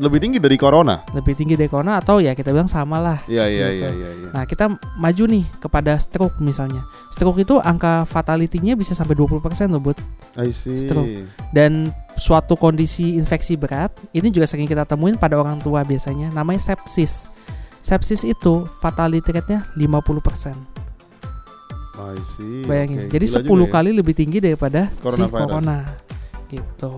Lebih 0.03 0.19
tinggi 0.19 0.39
dari 0.43 0.59
corona. 0.59 0.99
Lebih 1.15 1.39
tinggi 1.39 1.55
dari 1.55 1.71
corona 1.71 2.03
atau 2.03 2.19
ya 2.19 2.35
kita 2.35 2.51
bilang 2.51 2.67
sama 2.67 2.99
lah. 2.99 3.23
Iya, 3.31 3.47
iya, 3.47 3.67
Gitu. 3.71 3.79
iya, 3.79 3.91
iya, 3.95 4.11
iya. 4.19 4.29
Nah, 4.35 4.43
kita 4.43 4.67
maju 4.99 5.25
nih 5.31 5.47
kepada 5.63 5.95
stroke 5.95 6.43
misalnya. 6.43 6.83
Stroke 7.15 7.39
itu 7.39 7.63
angka 7.63 8.03
fatality-nya 8.11 8.75
bisa 8.75 8.99
sampai 8.99 9.15
20% 9.15 9.39
loh, 9.71 9.79
see. 10.51 10.75
Stroke. 10.75 11.23
Dan 11.55 11.95
suatu 12.19 12.59
kondisi 12.59 13.15
infeksi 13.15 13.55
berat, 13.55 13.95
ini 14.11 14.27
juga 14.29 14.51
sering 14.51 14.67
kita 14.67 14.83
temuin 14.83 15.15
pada 15.15 15.39
orang 15.39 15.63
tua 15.63 15.87
biasanya, 15.87 16.35
namanya 16.35 16.75
sepsis. 16.75 17.31
Sepsis 17.79 18.27
itu 18.27 18.67
fatality 18.83 19.31
rate-nya 19.31 19.71
50%. 19.79 20.59
I 22.03 22.19
see. 22.27 22.67
Bayangin. 22.67 23.07
Oke, 23.07 23.15
Jadi 23.15 23.27
gila 23.31 23.39
10 23.39 23.47
juga 23.47 23.67
ya. 23.69 23.73
kali 23.79 23.91
lebih 23.95 24.15
tinggi 24.19 24.39
daripada 24.43 24.91
si 24.91 24.99
Coronavirus. 24.99 25.31
corona. 25.47 25.79
Gitu. 26.51 26.93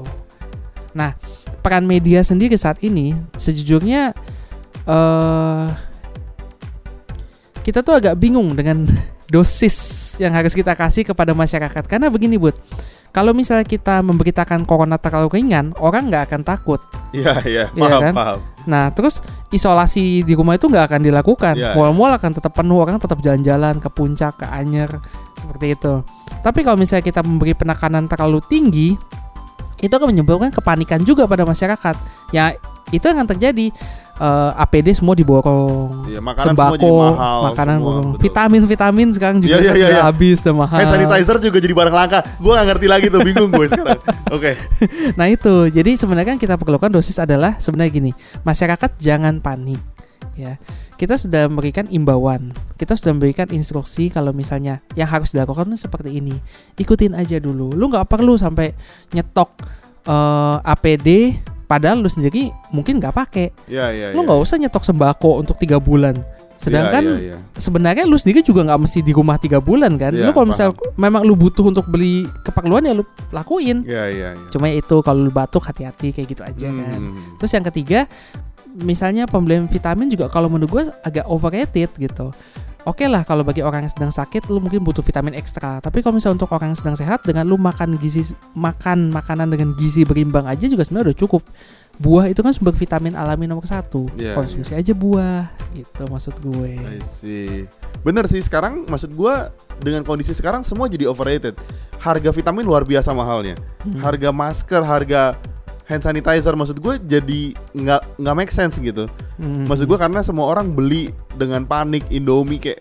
Nah, 0.96 1.12
peran 1.64 1.88
media 1.88 2.20
sendiri 2.20 2.52
saat 2.60 2.76
ini 2.84 3.16
sejujurnya 3.40 4.12
eh 4.84 5.68
kita 7.64 7.80
tuh 7.80 7.96
agak 7.96 8.20
bingung 8.20 8.52
dengan 8.52 8.84
dosis 9.32 9.76
yang 10.20 10.36
harus 10.36 10.52
kita 10.52 10.76
kasih 10.76 11.02
kepada 11.02 11.32
masyarakat 11.32 11.88
karena 11.88 12.12
begini, 12.12 12.36
Bud. 12.36 12.52
kalau 13.08 13.32
misalnya 13.32 13.64
kita 13.64 14.04
memberitakan 14.04 14.68
corona 14.68 15.00
terlalu 15.00 15.40
ringan, 15.40 15.72
orang 15.80 16.12
nggak 16.12 16.28
akan 16.28 16.42
takut. 16.44 16.82
Iya 17.14 17.40
iya 17.46 17.64
Iya 17.72 17.80
paham 17.88 18.02
kan? 18.04 18.12
paham. 18.12 18.38
Nah, 18.64 18.84
terus 18.92 19.22
isolasi 19.54 20.26
di 20.26 20.34
rumah 20.34 20.58
itu 20.58 20.66
nggak 20.66 20.92
akan 20.92 21.00
dilakukan. 21.00 21.54
Iya, 21.54 21.72
Mall-mall 21.78 22.16
akan 22.18 22.32
tetap 22.34 22.52
penuh, 22.58 22.82
orang 22.82 22.98
tetap 22.98 23.22
jalan-jalan 23.22 23.78
ke 23.78 23.88
puncak, 23.92 24.34
ke 24.42 24.46
Anyer, 24.50 24.90
seperti 25.38 25.78
itu. 25.78 26.02
Tapi 26.42 26.60
kalau 26.66 26.74
misalnya 26.74 27.06
kita 27.06 27.22
memberi 27.22 27.54
penekanan 27.54 28.10
terlalu 28.10 28.42
tinggi, 28.50 28.98
itu 29.84 29.92
akan 29.92 30.08
menyebabkan 30.08 30.48
kepanikan 30.48 31.00
juga 31.04 31.28
pada 31.28 31.44
masyarakat. 31.44 31.94
Ya, 32.32 32.56
itu 32.88 33.04
yang 33.04 33.20
akan 33.20 33.28
terjadi. 33.36 33.68
Eh, 34.14 34.50
APD 34.62 34.94
semua 34.94 35.18
diborong. 35.18 36.06
Iya, 36.06 36.22
makanan 36.22 36.54
semua 36.54 36.70
sembako, 36.70 36.78
jadi 36.78 36.94
mahal. 36.94 37.40
makanan 37.50 37.74
semua, 37.74 37.86
borong. 37.90 38.10
betul. 38.14 38.22
Vitamin-vitamin 38.22 39.08
sekarang 39.10 39.38
juga 39.42 39.54
kan 39.58 39.62
iya, 39.66 39.72
udah 39.74 39.90
iya. 39.90 40.02
habis, 40.06 40.38
udah 40.46 40.54
mahal. 40.54 40.78
Hand 40.78 40.90
sanitizer 40.94 41.36
juga 41.42 41.58
jadi 41.58 41.74
barang 41.74 41.94
langka. 41.98 42.20
Gue 42.38 42.52
gak 42.54 42.66
ngerti 42.70 42.86
lagi 42.86 43.06
tuh, 43.10 43.20
bingung 43.26 43.50
gue 43.50 43.66
sekarang. 43.66 43.98
Oke. 44.30 44.54
Nah 45.18 45.26
itu, 45.26 45.66
jadi 45.66 45.98
sebenarnya 45.98 46.38
yang 46.38 46.42
kita 46.42 46.54
perlukan 46.54 46.94
dosis 46.94 47.18
adalah 47.18 47.58
sebenarnya 47.58 47.90
gini, 47.90 48.10
masyarakat 48.46 48.90
jangan 49.02 49.42
panik, 49.42 49.82
ya. 50.38 50.62
Kita 50.94 51.18
sudah 51.18 51.50
memberikan 51.50 51.90
imbauan, 51.90 52.54
kita 52.78 52.94
sudah 52.94 53.12
memberikan 53.18 53.50
instruksi 53.50 54.14
kalau 54.14 54.30
misalnya 54.30 54.78
yang 54.94 55.10
harus 55.10 55.34
dilakukan 55.34 55.74
seperti 55.74 56.22
ini, 56.22 56.38
ikutin 56.78 57.18
aja 57.18 57.42
dulu. 57.42 57.74
Lu 57.74 57.90
nggak 57.90 58.06
perlu 58.06 58.38
sampai 58.38 58.70
nyetok 59.10 59.50
eh, 60.06 60.56
APD, 60.62 61.34
padahal 61.66 61.98
lu 61.98 62.10
sendiri 62.10 62.54
mungkin 62.70 63.02
nggak 63.02 63.14
pakai. 63.14 63.46
Iya 63.66 63.86
iya. 63.90 64.06
Lu 64.14 64.22
iya. 64.22 64.26
nggak 64.30 64.40
usah 64.40 64.56
nyetok 64.62 64.84
sembako 64.86 65.42
untuk 65.42 65.58
tiga 65.58 65.82
bulan. 65.82 66.14
Sedangkan 66.54 67.02
Iya, 67.02 67.16
iya, 67.18 67.36
iya. 67.36 67.60
sebenarnya 67.60 68.04
lu 68.06 68.16
sendiri 68.16 68.40
juga 68.40 68.64
nggak 68.64 68.80
mesti 68.80 69.02
di 69.04 69.12
rumah 69.12 69.36
tiga 69.36 69.58
bulan 69.58 69.98
kan. 69.98 70.14
Iya, 70.14 70.30
lu 70.30 70.32
kalau 70.32 70.48
misal 70.48 70.72
memang 70.94 71.26
lu 71.26 71.34
butuh 71.34 71.66
untuk 71.66 71.84
beli 71.90 72.24
keperluan 72.46 72.86
ya 72.86 72.94
lu 72.94 73.04
lakuin. 73.34 73.84
Iya 73.84 74.04
iya. 74.08 74.28
iya. 74.38 74.48
Cuma 74.48 74.70
ya 74.70 74.80
itu 74.80 74.96
kalau 75.02 75.28
lu 75.28 75.32
batuk 75.34 75.66
hati-hati 75.66 76.14
kayak 76.14 76.28
gitu 76.30 76.42
aja 76.46 76.68
kan. 76.70 77.00
Hmm. 77.10 77.36
Terus 77.42 77.50
yang 77.52 77.64
ketiga, 77.68 78.00
misalnya 78.74 79.30
pembelian 79.30 79.70
vitamin 79.70 80.10
juga 80.10 80.26
kalau 80.26 80.50
menurut 80.50 80.70
gue 80.70 80.84
agak 81.06 81.24
overrated 81.30 81.90
gitu. 81.94 82.34
Oke 82.84 83.08
lah 83.08 83.24
kalau 83.24 83.40
bagi 83.40 83.64
orang 83.64 83.88
yang 83.88 83.92
sedang 83.92 84.12
sakit 84.12 84.44
lu 84.52 84.60
mungkin 84.60 84.84
butuh 84.84 85.00
vitamin 85.00 85.32
ekstra. 85.32 85.80
Tapi 85.80 86.04
kalau 86.04 86.20
misalnya 86.20 86.44
untuk 86.44 86.52
orang 86.52 86.76
yang 86.76 86.78
sedang 86.78 86.96
sehat 87.00 87.24
dengan 87.24 87.48
lu 87.48 87.56
makan 87.56 87.96
gizi 87.96 88.36
makan 88.52 89.08
makanan 89.08 89.48
dengan 89.48 89.72
gizi 89.72 90.04
berimbang 90.04 90.44
aja 90.44 90.68
juga 90.68 90.84
sebenarnya 90.84 91.16
udah 91.16 91.18
cukup. 91.24 91.42
Buah 91.96 92.28
itu 92.28 92.44
kan 92.44 92.52
sumber 92.52 92.76
vitamin 92.76 93.16
alami 93.16 93.48
nomor 93.48 93.64
satu. 93.64 94.10
Iya, 94.20 94.36
Konsumsi 94.36 94.76
aja 94.76 94.92
buah 94.92 95.48
gitu 95.72 96.04
maksud 96.04 96.34
gue. 96.44 96.76
I 96.76 97.00
see. 97.00 97.64
Bener 98.04 98.28
sih 98.28 98.44
sekarang 98.44 98.84
maksud 98.84 99.16
gua 99.16 99.48
dengan 99.80 100.04
kondisi 100.04 100.36
sekarang 100.36 100.60
semua 100.60 100.84
jadi 100.84 101.08
overrated. 101.08 101.56
Harga 102.04 102.36
vitamin 102.36 102.68
luar 102.68 102.84
biasa 102.84 103.16
mahalnya. 103.16 103.56
Hmm. 103.80 103.96
Harga 103.96 104.28
masker, 104.28 104.84
harga 104.84 105.40
hand 105.84 106.00
sanitizer 106.00 106.56
maksud 106.56 106.80
gue 106.80 106.96
jadi 107.04 107.52
nggak 107.76 108.20
nggak 108.20 108.36
make 108.36 108.52
sense 108.52 108.80
gitu. 108.80 109.04
Hmm. 109.36 109.68
Maksud 109.68 109.84
gue 109.84 109.98
karena 110.00 110.24
semua 110.24 110.48
orang 110.48 110.72
beli 110.72 111.12
dengan 111.36 111.68
panik 111.68 112.08
Indomie 112.08 112.56
kayak 112.56 112.80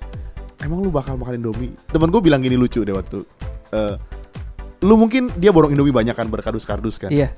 emang 0.64 0.80
lu 0.80 0.88
bakal 0.88 1.20
makan 1.20 1.44
Indomie? 1.44 1.76
Temen 1.92 2.08
gue 2.08 2.22
bilang 2.24 2.40
gini 2.40 2.56
lucu 2.56 2.80
deh 2.84 2.96
waktu. 2.96 3.24
eh, 3.74 3.96
lu 4.84 4.96
mungkin 4.96 5.32
dia 5.36 5.52
borong 5.52 5.76
Indomie 5.76 5.96
banyak 5.96 6.16
kan 6.16 6.32
berkardus-kardus 6.32 6.96
kan. 7.00 7.12
Iya. 7.12 7.36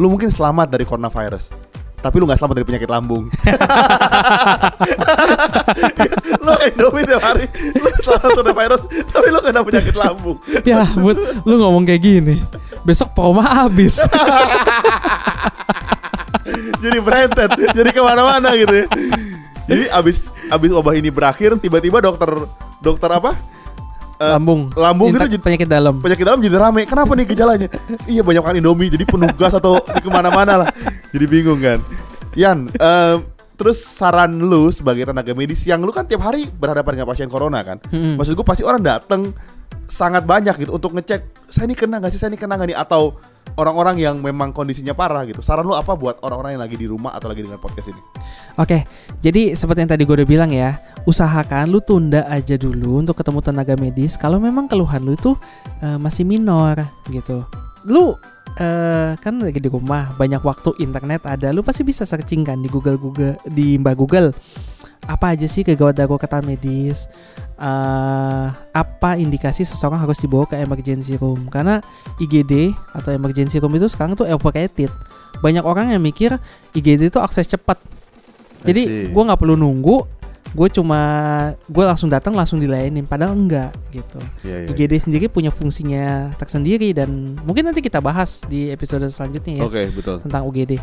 Lu 0.00 0.08
mungkin 0.08 0.32
selamat 0.32 0.72
dari 0.72 0.88
coronavirus. 0.88 1.52
Tapi 2.00 2.16
lu 2.16 2.24
nggak 2.24 2.40
selamat 2.40 2.56
dari 2.56 2.64
penyakit 2.64 2.88
lambung. 2.88 3.28
lu 6.40 6.50
kayak 6.56 6.72
Indomie 6.72 7.04
tiap 7.04 7.20
hari, 7.20 7.44
lu 7.76 7.88
selamat 8.00 8.32
dari 8.40 8.54
virus, 8.56 8.82
tapi 9.12 9.28
lu 9.28 9.38
kena 9.44 9.60
penyakit 9.60 9.92
lambung. 9.92 10.40
ya, 10.64 10.88
Bud, 10.96 11.20
lu 11.44 11.60
ngomong 11.60 11.84
kayak 11.84 12.00
gini. 12.00 12.40
Besok 12.80 13.12
promo 13.12 13.44
habis. 13.44 14.00
jadi 16.82 16.98
berentet, 16.98 17.50
jadi 17.76 17.88
ke 17.92 18.00
mana-mana 18.00 18.56
gitu 18.56 18.72
ya. 18.72 18.86
Jadi 19.70 19.84
abis 19.92 20.34
abis 20.50 20.70
wabah 20.74 20.94
ini 20.96 21.12
berakhir, 21.12 21.54
tiba-tiba 21.60 22.02
dokter 22.02 22.30
dokter 22.82 23.10
apa? 23.12 23.36
Eh, 24.20 24.32
lambung. 24.36 24.68
lambung 24.76 25.08
Infek- 25.12 25.32
itu 25.32 25.36
jadi 25.36 25.44
penyakit 25.44 25.68
dalam. 25.68 25.94
penyakit 25.96 26.24
dalam 26.28 26.40
jadi 26.44 26.56
rame. 26.60 26.84
Kenapa 26.84 27.12
nih 27.16 27.24
gejalanya? 27.24 27.68
iya 28.04 28.20
banyak 28.20 28.42
makan 28.44 28.56
Indomie, 28.60 28.92
jadi 28.92 29.04
penuh 29.08 29.32
gas 29.32 29.56
atau 29.56 29.80
di 29.96 30.00
ke 30.04 30.10
mana-mana 30.12 30.64
lah. 30.64 30.68
Jadi 31.12 31.24
bingung 31.24 31.60
kan. 31.60 31.80
Yan, 32.36 32.68
eh, 32.68 33.16
terus 33.56 33.80
saran 33.80 34.40
lu 34.40 34.68
sebagai 34.72 35.08
tenaga 35.08 35.32
medis 35.32 35.64
yang 35.64 35.80
lu 35.80 35.92
kan 35.92 36.04
tiap 36.04 36.24
hari 36.24 36.48
berhadapan 36.48 37.00
dengan 37.00 37.08
pasien 37.08 37.28
corona 37.32 37.64
kan. 37.64 37.80
Mm-mm. 37.92 38.20
Maksud 38.20 38.36
gue 38.36 38.44
pasti 38.44 38.62
orang 38.64 38.84
datang 38.84 39.32
sangat 39.90 40.22
banyak 40.22 40.54
gitu 40.54 40.78
untuk 40.78 40.94
ngecek 40.94 41.50
saya 41.50 41.66
ini 41.66 41.74
kena 41.74 41.98
nggak 41.98 42.14
sih, 42.14 42.20
saya 42.22 42.30
ini 42.30 42.38
kena 42.38 42.54
nggak 42.54 42.70
nih 42.70 42.78
atau 42.78 43.18
orang-orang 43.58 43.98
yang 43.98 44.22
memang 44.22 44.54
kondisinya 44.54 44.94
parah 44.94 45.26
gitu. 45.26 45.42
Saran 45.42 45.66
lu 45.66 45.74
apa 45.74 45.98
buat 45.98 46.22
orang-orang 46.22 46.54
yang 46.54 46.62
lagi 46.62 46.78
di 46.78 46.86
rumah 46.86 47.10
atau 47.18 47.26
lagi 47.26 47.42
dengan 47.42 47.58
podcast 47.58 47.90
ini? 47.90 48.00
Oke, 48.54 48.86
jadi 49.18 49.58
seperti 49.58 49.82
yang 49.82 49.90
tadi 49.90 50.02
gue 50.06 50.14
udah 50.22 50.28
bilang 50.30 50.50
ya, 50.54 50.78
usahakan 51.10 51.74
lu 51.74 51.82
tunda 51.82 52.22
aja 52.30 52.54
dulu 52.54 53.02
untuk 53.02 53.18
ketemu 53.18 53.42
tenaga 53.42 53.74
medis 53.74 54.14
kalau 54.14 54.38
memang 54.38 54.70
keluhan 54.70 55.02
lu 55.02 55.18
itu 55.18 55.34
eh, 55.82 55.98
masih 55.98 56.22
minor 56.22 56.78
gitu. 57.10 57.42
Lu 57.90 58.14
eh, 58.62 59.18
kan 59.18 59.34
lagi 59.42 59.58
di 59.58 59.66
rumah, 59.66 60.14
banyak 60.14 60.40
waktu 60.46 60.78
internet 60.78 61.26
ada, 61.26 61.50
lu 61.50 61.66
pasti 61.66 61.82
bisa 61.82 62.06
searching 62.06 62.46
kan 62.46 62.62
di 62.62 62.70
Google 62.70 62.94
Google 62.94 63.34
di 63.50 63.74
Mbak 63.74 63.96
Google 63.98 64.30
apa 65.10 65.34
aja 65.34 65.46
sih 65.50 65.66
kegawat 65.66 65.98
darurat 65.98 66.42
medis? 66.46 67.10
Eh 67.58 68.46
apa 68.70 69.18
indikasi 69.18 69.66
seseorang 69.66 69.98
harus 69.98 70.22
dibawa 70.22 70.46
ke 70.46 70.54
emergency 70.62 71.18
room? 71.18 71.50
Karena 71.50 71.82
IGD 72.22 72.70
atau 72.94 73.10
emergency 73.10 73.58
room 73.58 73.74
itu 73.74 73.90
sekarang 73.90 74.14
tuh 74.14 74.30
overrated 74.30 74.94
banyak 75.42 75.66
orang 75.66 75.90
yang 75.90 76.02
mikir 76.02 76.38
IGD 76.76 77.10
itu 77.10 77.18
akses 77.18 77.50
cepat. 77.50 77.78
Jadi 78.62 79.10
gue 79.10 79.22
nggak 79.24 79.40
perlu 79.40 79.56
nunggu 79.56 80.19
gue 80.50 80.68
cuma 80.74 81.00
gue 81.70 81.84
langsung 81.86 82.10
datang 82.10 82.34
langsung 82.34 82.58
dilayanin 82.58 83.06
padahal 83.06 83.38
enggak 83.38 83.70
gitu 83.94 84.18
Iya, 84.42 84.66
iya, 84.66 84.68
IGD 84.74 84.92
sendiri 84.98 85.24
punya 85.30 85.54
fungsinya 85.54 86.34
tersendiri 86.34 86.90
dan 86.90 87.38
mungkin 87.46 87.70
nanti 87.70 87.78
kita 87.78 88.02
bahas 88.02 88.42
di 88.50 88.70
episode 88.74 89.06
selanjutnya 89.06 89.62
ya 89.62 89.64
Oke, 89.66 89.82
betul. 89.94 90.18
tentang 90.26 90.42
UGD. 90.46 90.82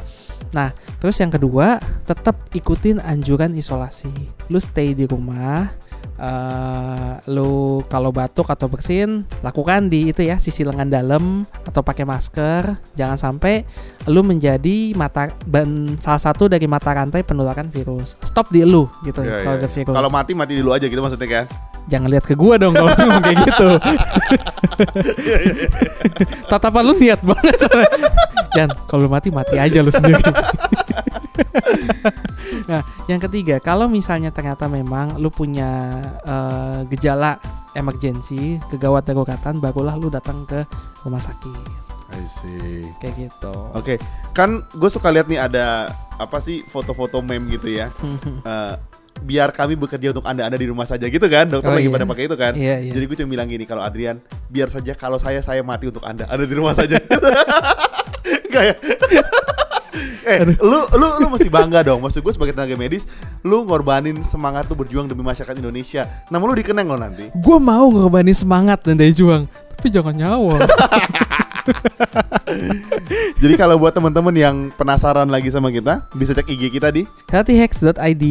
Nah, 0.56 0.72
terus 1.02 1.18
yang 1.20 1.34
kedua, 1.34 1.82
tetap 2.08 2.40
ikutin 2.56 3.04
anjuran 3.04 3.52
isolasi. 3.52 4.12
Lu 4.48 4.62
stay 4.62 4.96
di 4.96 5.04
rumah. 5.04 5.68
Eh 6.18 7.14
lu 7.30 7.86
kalau 7.86 8.10
batuk 8.10 8.50
atau 8.50 8.66
bersin 8.66 9.22
lakukan 9.46 9.86
di 9.86 10.10
itu 10.10 10.26
ya 10.26 10.42
sisi 10.42 10.66
lengan 10.66 10.90
dalam 10.90 11.46
atau 11.66 11.82
pakai 11.86 12.04
masker. 12.04 12.78
Jangan 12.98 13.18
sampai 13.18 13.62
lu 14.10 14.26
menjadi 14.26 14.98
mata 14.98 15.30
ban 15.46 15.96
salah 16.02 16.22
satu 16.22 16.50
dari 16.50 16.66
mata 16.66 16.90
rantai 16.94 17.22
penularan 17.22 17.70
virus. 17.70 18.18
Stop 18.26 18.50
di 18.50 18.66
lu 18.66 18.90
gitu 19.06 19.22
Iya, 19.22 19.46
kalau 19.46 19.58
ada 19.62 19.70
iya. 19.70 19.76
virus. 19.78 19.94
Kalau 19.94 20.10
mati 20.10 20.32
mati 20.34 20.54
dulu 20.58 20.74
aja 20.74 20.86
gitu 20.86 21.02
maksudnya 21.02 21.30
kan? 21.30 21.48
jangan 21.88 22.12
lihat 22.12 22.28
ke 22.28 22.36
gua 22.36 22.60
dong 22.60 22.76
kalau 22.76 22.92
ngomong 22.92 23.24
kayak 23.24 23.48
gitu. 23.48 23.70
Tatapan 26.52 26.84
lu 26.84 26.94
niat 27.00 27.24
banget 27.24 27.64
dan 28.58 28.74
kalau 28.90 29.06
lu 29.06 29.10
mati 29.14 29.30
mati 29.30 29.62
aja 29.62 29.86
lu 29.86 29.94
sendiri 29.94 30.18
nah 32.72 32.80
yang 33.06 33.20
ketiga 33.20 33.58
kalau 33.58 33.88
misalnya 33.88 34.30
ternyata 34.30 34.66
memang 34.66 35.18
lu 35.18 35.28
punya 35.28 35.70
eh, 36.22 36.80
gejala 36.90 37.38
emergensi 37.74 38.58
kegawat 38.68 39.04
daruratan 39.04 39.58
barulah 39.58 39.94
lu 39.94 40.08
datang 40.08 40.44
ke 40.44 40.66
rumah 41.02 41.20
sakit 41.20 41.86
I 42.08 42.24
see. 42.24 42.88
kayak 42.98 43.16
gitu 43.20 43.52
Oke, 43.74 44.00
kan 44.32 44.64
gue 44.72 44.88
suka 44.88 45.12
lihat 45.12 45.28
nih 45.28 45.38
ada 45.38 45.92
apa 46.16 46.40
sih 46.40 46.64
foto-foto 46.64 47.20
meme 47.20 47.52
gitu 47.52 47.68
ya. 47.70 47.92
Eh, 48.48 48.74
biar 49.18 49.50
kami 49.50 49.74
bekerja 49.74 50.14
untuk 50.14 50.24
anda 50.24 50.46
anda 50.46 50.56
di 50.56 50.66
rumah 50.66 50.86
saja 50.86 51.04
gitu 51.04 51.26
kan 51.26 51.50
dokter 51.50 51.68
Oh, 51.68 51.76
lagi 51.76 51.90
iya. 51.90 51.92
pada 51.92 52.06
pakai 52.06 52.24
itu 52.24 52.38
kan 52.38 52.54
Iya, 52.54 52.76
iya. 52.80 52.92
jadi 52.94 53.04
gue 53.04 53.18
cuma 53.18 53.30
bilang 53.34 53.50
gini 53.50 53.66
kalau 53.66 53.82
Adrian 53.82 54.22
biar 54.48 54.70
saja 54.70 54.94
kalau 54.94 55.18
saya 55.18 55.42
saya 55.42 55.60
mati 55.62 55.86
untuk 55.86 56.02
anda 56.02 56.24
anda 56.28 56.46
di 56.46 56.54
rumah 56.54 56.72
saja 56.72 57.02
Enggak 58.48 58.64
ya 58.64 58.76
eh 60.28 60.44
lu 60.60 60.80
lu 60.92 61.08
lu 61.24 61.28
mesti 61.32 61.48
bangga 61.48 61.88
dong. 61.88 62.04
Maksud 62.04 62.20
gue 62.20 62.34
sebagai 62.36 62.52
tenaga 62.52 62.76
medis 62.76 63.08
lu 63.48 63.64
ngorbanin 63.64 64.20
semangat 64.28 64.68
tuh 64.68 64.76
berjuang 64.76 65.08
demi 65.08 65.24
masyarakat 65.24 65.56
Indonesia. 65.56 66.04
Namun 66.28 66.52
lu 66.52 66.56
dikenang 66.60 66.88
lo 66.92 67.00
nanti. 67.00 67.32
Gue 67.32 67.58
mau 67.58 67.88
ngorbanin 67.88 68.36
semangat 68.36 68.84
dan 68.84 69.00
daya 69.00 69.16
juang 69.16 69.48
tapi 69.78 69.94
jangan 69.94 70.18
nyawa. 70.18 70.58
Jadi 73.42 73.54
kalau 73.54 73.78
buat 73.78 73.94
teman-teman 73.94 74.34
yang 74.34 74.56
penasaran 74.74 75.30
lagi 75.30 75.54
sama 75.54 75.70
kita 75.70 76.10
bisa 76.18 76.34
cek 76.34 76.50
IG 76.50 76.74
kita 76.74 76.90
di? 76.90 77.06
healthyhacks.id 77.30 78.26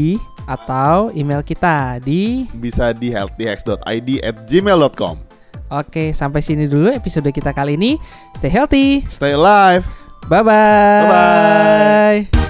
atau 0.47 1.15
email 1.15 1.43
kita 1.47 2.03
di 2.03 2.51
bisa 2.59 2.91
di 2.91 3.15
healthyhacks.id 3.15 4.09
at 4.27 4.37
gmail.com 4.49 5.23
Oke, 5.67 6.15
sampai 6.15 6.39
sini 6.47 6.71
dulu 6.71 6.95
episode 6.95 7.27
kita 7.35 7.51
kali 7.51 7.75
ini. 7.75 7.99
Stay 8.39 8.51
healthy. 8.51 9.03
stay 9.11 9.35
alive 9.35 10.06
Bye-bye. 10.29 11.07
Bye-bye. 11.09 12.46